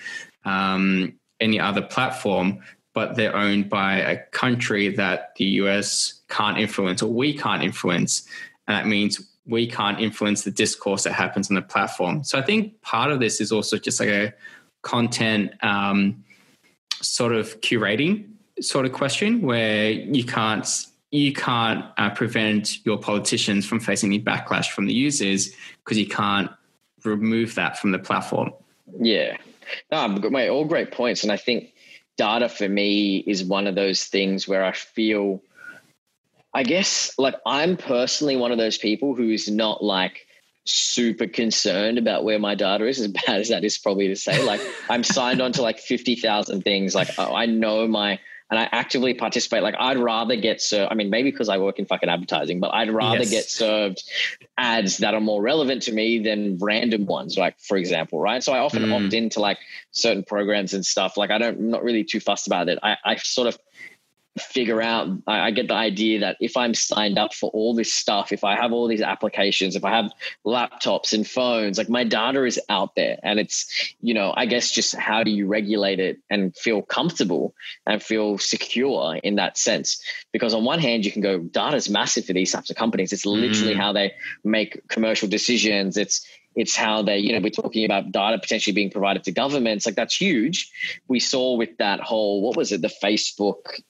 [0.46, 2.60] um, any other platform,
[2.94, 8.28] but they're owned by a country that the US can't influence or we can't influence.
[8.68, 12.24] And that means we can't influence the discourse that happens on the platform.
[12.24, 14.34] So I think part of this is also just like a
[14.82, 16.24] content um,
[17.02, 18.30] sort of curating
[18.62, 20.68] sort of question where you can't
[21.14, 25.52] you can't uh, prevent your politicians from facing any backlash from the users
[25.84, 26.50] because you can't
[27.04, 28.52] remove that from the platform.
[29.00, 29.38] Yeah,
[29.92, 31.72] no, mate, all great points, and I think
[32.18, 35.40] data for me is one of those things where I feel,
[36.52, 40.26] I guess, like I'm personally one of those people who is not like
[40.66, 44.44] super concerned about where my data is as bad as that is probably to say.
[44.44, 46.96] Like i'm signed on to like 50,000 things.
[46.96, 48.20] Like i know my
[48.54, 49.64] and I actively participate.
[49.64, 50.92] Like I'd rather get served.
[50.92, 53.32] I mean, maybe because I work in fucking advertising, but I'd rather yes.
[53.32, 54.04] get served
[54.60, 57.36] ads that are more relevant to me than random ones.
[57.36, 58.44] Like for example, right?
[58.44, 59.06] So I often mm.
[59.06, 59.58] opt into like
[59.90, 61.18] certain programs and stuff.
[61.18, 62.78] Like I don't, I'm not really too fussed about it.
[62.84, 63.58] I, I sort of
[64.40, 67.94] figure out I, I, get the idea that if i'm signed up for all this
[67.94, 70.12] stuff if i have all these applications if i have
[70.44, 74.72] laptops and phones like my data is out there and it's you know i guess
[74.72, 77.54] just how do you regulate it and feel comfortable
[77.86, 81.88] and feel secure in that sense because on one hand you can go data is
[81.88, 83.80] massive for these types of companies it's literally mm.
[83.80, 84.12] how they
[84.44, 86.26] make commercial decisions it's
[86.56, 89.86] it's how they, you know, we're talking about data potentially being provided to governments.
[89.86, 90.72] Like that's huge.
[91.08, 93.82] We saw with that whole, what was it, the Facebook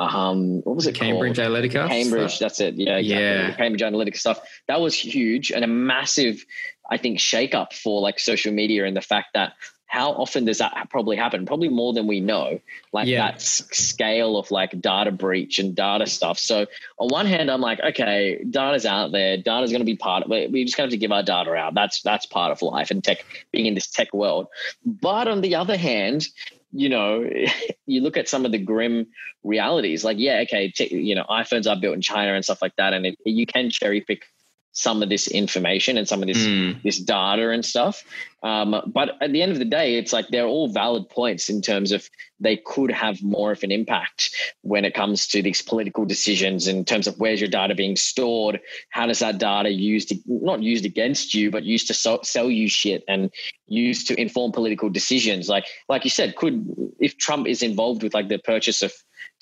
[0.00, 1.52] um, what was it Cambridge called?
[1.52, 1.88] Analytica.
[1.88, 2.74] Cambridge, that's it.
[2.74, 3.22] Yeah, exactly.
[3.22, 3.52] yeah.
[3.54, 4.40] Cambridge Analytica stuff.
[4.66, 6.44] That was huge and a massive,
[6.90, 9.52] I think, shakeup for like social media and the fact that
[9.86, 11.44] how often does that probably happen?
[11.44, 12.60] Probably more than we know.
[12.92, 13.32] Like yeah.
[13.32, 16.38] that scale of like data breach and data stuff.
[16.38, 19.36] So on one hand, I'm like, okay, data's out there.
[19.36, 20.52] Data's going to be part of it.
[20.52, 21.74] We just have to give our data out.
[21.74, 24.46] That's that's part of life and tech being in this tech world.
[24.86, 26.28] But on the other hand,
[26.72, 27.28] you know,
[27.86, 29.06] you look at some of the grim
[29.42, 30.04] realities.
[30.04, 33.06] Like, yeah, okay, you know, iPhones are built in China and stuff like that, and
[33.06, 34.24] it, you can cherry pick
[34.72, 36.80] some of this information and some of this mm.
[36.82, 38.04] this data and stuff.
[38.42, 41.60] Um, but at the end of the day, it's like they're all valid points in
[41.60, 42.08] terms of
[42.38, 46.84] they could have more of an impact when it comes to these political decisions in
[46.84, 50.86] terms of where's your data being stored, how does that data used to, not used
[50.86, 53.30] against you, but used to so, sell you shit and
[53.66, 55.48] used to inform political decisions.
[55.48, 56.66] Like like you said, could
[56.98, 58.92] if Trump is involved with like the purchase of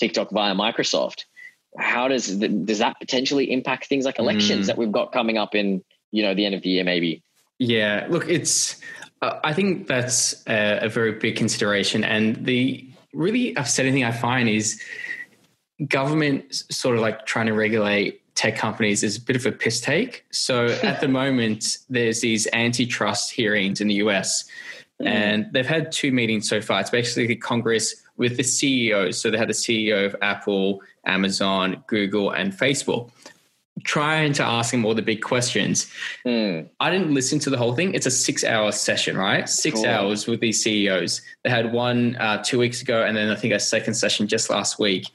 [0.00, 1.24] TikTok via Microsoft
[1.76, 4.66] how does does that potentially impact things like elections mm.
[4.68, 7.22] that we've got coming up in you know the end of the year maybe?
[7.58, 8.80] Yeah look it's
[9.20, 12.04] uh, i think that's a, a, very big consideration.
[12.04, 14.80] And the really upsetting thing i find is
[15.86, 19.80] government sort of like trying to regulate tech companies is a bit of a piss
[19.80, 20.24] take.
[20.30, 24.44] So at the moment there's these antitrust hearings in the us
[25.00, 25.06] mm.
[25.06, 26.80] and they've had two meetings so far.
[26.80, 29.18] It's basically congress with the CEOs.
[29.18, 33.10] So they had the CEO of Apple, Amazon, Google, and Facebook,
[33.84, 35.90] trying to ask them all the big questions.
[36.26, 36.68] Mm.
[36.80, 37.94] I didn't listen to the whole thing.
[37.94, 39.48] It's a six hour session, right?
[39.48, 39.86] Six cool.
[39.86, 41.22] hours with these CEOs.
[41.44, 44.50] They had one uh, two weeks ago, and then I think a second session just
[44.50, 45.06] last week.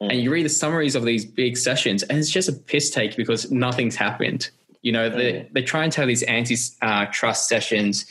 [0.00, 0.12] Mm.
[0.12, 3.16] And you read the summaries of these big sessions, and it's just a piss take
[3.16, 4.50] because nothing's happened.
[4.82, 5.16] You know, mm.
[5.16, 8.06] they, they try and tell these anti-trust uh, sessions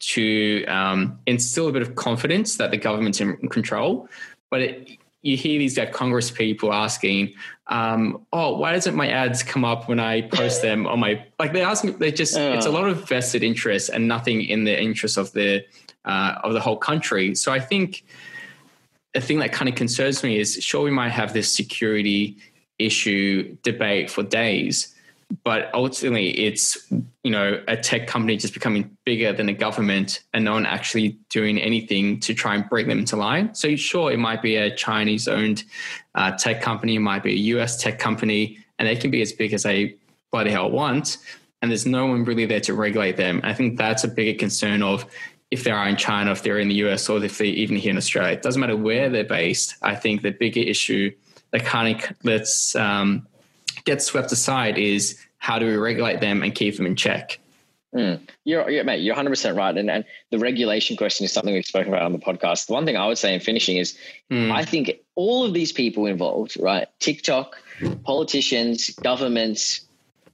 [0.00, 4.08] to um, instill a bit of confidence that the government's in control.
[4.50, 7.34] But it, you hear these like Congress people asking,
[7.66, 11.52] um, "Oh, why doesn't my ads come up when I post them on my?" Like
[11.52, 12.52] they ask me, they just uh.
[12.56, 15.64] it's a lot of vested interest and nothing in the interest of the
[16.04, 17.34] uh, of the whole country.
[17.34, 18.04] So I think
[19.14, 22.36] the thing that kind of concerns me is, sure, we might have this security
[22.78, 24.94] issue debate for days,
[25.44, 26.90] but ultimately it's
[27.22, 31.18] you know a tech company just becoming bigger than a government and no one actually
[31.28, 34.74] doing anything to try and bring them into line so sure it might be a
[34.74, 35.64] chinese owned
[36.14, 39.32] uh, tech company it might be a us tech company and they can be as
[39.32, 39.94] big as they
[40.32, 41.18] bloody hell want
[41.60, 44.82] and there's no one really there to regulate them i think that's a bigger concern
[44.82, 45.04] of
[45.50, 47.90] if they are in China, if they're in the US, or if they're even here
[47.90, 48.34] in Australia.
[48.34, 49.76] It doesn't matter where they're based.
[49.80, 51.10] I think the bigger issue
[51.52, 53.26] that kind of lets um,
[53.88, 57.38] gets swept aside is how do we regulate them and keep them in check?
[57.94, 58.20] Mm.
[58.44, 59.76] You're, you're, mate, you're 100% right.
[59.76, 62.66] And, and the regulation question is something we've spoken about on the podcast.
[62.66, 63.96] The one thing I would say in finishing is
[64.30, 64.52] mm.
[64.52, 66.86] I think all of these people involved, right?
[67.00, 67.56] TikTok,
[68.04, 69.87] politicians, governments,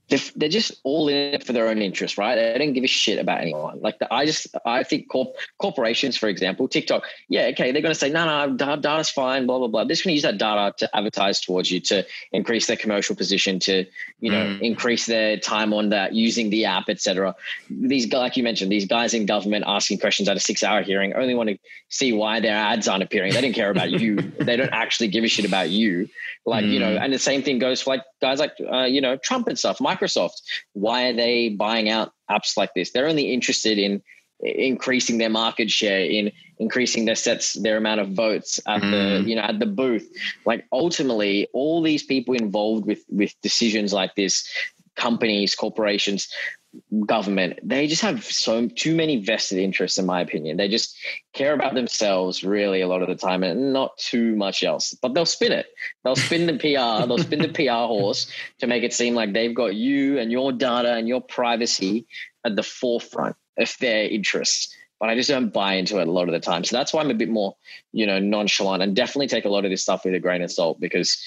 [0.09, 2.35] they're, they're just all in it for their own interest, right?
[2.35, 3.79] They don't give a shit about anyone.
[3.81, 7.93] Like the, I just, I think corp, corporations, for example, TikTok, yeah, okay, they're going
[7.93, 9.83] to say, no, no, data's fine, blah, blah, blah.
[9.83, 13.15] They're just going to use that data to advertise towards you to increase their commercial
[13.15, 13.85] position, to,
[14.19, 14.61] you know, mm.
[14.61, 17.35] increase their time on that, using the app, etc.
[17.69, 20.83] These, guys, like you mentioned, these guys in government asking questions at a six hour
[20.83, 21.57] hearing only want to
[21.89, 23.33] see why their ads aren't appearing.
[23.33, 24.15] They don't care about you.
[24.45, 26.07] They don't actually give a shit about you.
[26.45, 26.71] Like, mm.
[26.73, 27.01] you know, mm.
[27.01, 29.81] and the same thing goes for like guys like, uh, you know, Trump and stuff,
[29.95, 30.41] Microsoft.
[30.73, 32.91] Why are they buying out apps like this?
[32.91, 34.01] They're only interested in
[34.39, 38.91] increasing their market share, in increasing their sets, their amount of votes at mm.
[38.91, 40.09] the, you know, at the booth.
[40.45, 44.47] Like ultimately, all these people involved with with decisions like this,
[44.95, 46.27] companies, corporations,
[47.05, 50.57] government they just have so too many vested interests in my opinion.
[50.57, 50.97] They just
[51.33, 54.93] care about themselves really a lot of the time and not too much else.
[55.01, 55.67] But they'll spin it.
[56.03, 59.55] They'll spin the pr they'll spin the pr horse to make it seem like they've
[59.55, 62.07] got you and your data and your privacy
[62.45, 64.75] at the forefront of their interests.
[64.99, 66.63] But I just don't buy into it a lot of the time.
[66.63, 67.55] So that's why I'm a bit more,
[67.91, 70.51] you know, nonchalant and definitely take a lot of this stuff with a grain of
[70.51, 71.21] salt because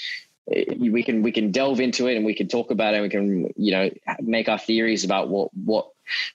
[0.53, 2.99] Eh, we can we can delve into it and we can talk about it.
[2.99, 3.91] And we can you know
[4.21, 5.89] make our theories about what what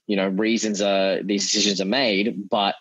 [0.07, 2.75] you know reasons are these decisions are made, but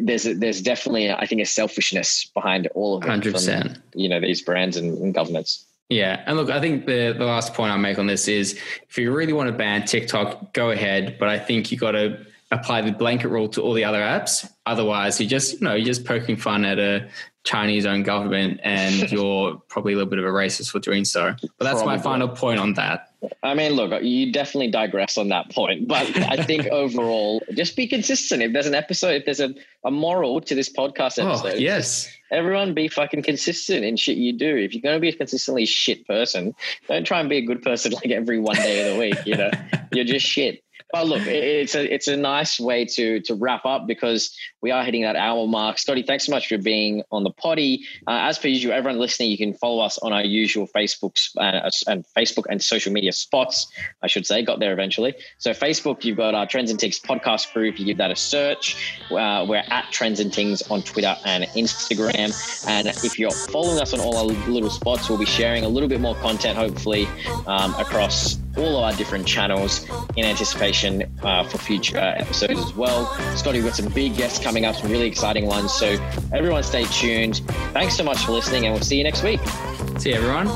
[0.00, 3.08] there's a, there's definitely I think a selfishness behind all of it.
[3.08, 3.78] Hundred percent.
[3.94, 5.64] You know these brands and, and governments.
[5.88, 8.98] Yeah, and look, I think the the last point I make on this is if
[8.98, 11.16] you really want to ban TikTok, go ahead.
[11.18, 14.48] But I think you got to apply the blanket rule to all the other apps.
[14.66, 17.08] Otherwise, you just you know you're just poking fun at a
[17.46, 21.34] Chinese owned government, and you're probably a little bit of a racist for doing so.
[21.40, 21.96] But that's probably.
[21.96, 23.12] my final point on that.
[23.42, 27.86] I mean, look, you definitely digress on that point, but I think overall, just be
[27.86, 28.42] consistent.
[28.42, 31.58] If there's an episode, if there's a, a moral to this podcast oh, episode, oh,
[31.58, 34.56] yes, everyone be fucking consistent in shit you do.
[34.56, 36.54] If you're going to be a consistently shit person,
[36.88, 39.24] don't try and be a good person like every one day of the week.
[39.24, 39.50] You know,
[39.92, 40.62] you're just shit.
[40.92, 44.84] But look, it's a it's a nice way to to wrap up because we are
[44.84, 45.78] hitting that hour mark.
[45.78, 47.84] Scotty, thanks so much for being on the potty.
[48.06, 51.68] Uh, as per usual, everyone listening, you can follow us on our usual Facebook uh,
[51.88, 53.66] and Facebook and social media spots.
[54.02, 55.14] I should say, got there eventually.
[55.38, 57.78] So Facebook, you've got our Trends and Ticks podcast group.
[57.78, 59.00] You give that a search.
[59.10, 62.66] Uh, we're at Trends and Things on Twitter and Instagram.
[62.68, 65.88] And if you're following us on all our little spots, we'll be sharing a little
[65.88, 67.08] bit more content, hopefully,
[67.46, 69.86] um, across all of our different channels
[70.16, 73.06] in anticipation uh, for future episodes as well.
[73.36, 75.72] Scotty, we've got some big guests coming up, some really exciting ones.
[75.72, 75.98] So
[76.32, 77.42] everyone stay tuned.
[77.72, 79.40] Thanks so much for listening, and we'll see you next week.
[79.98, 80.48] See you, everyone.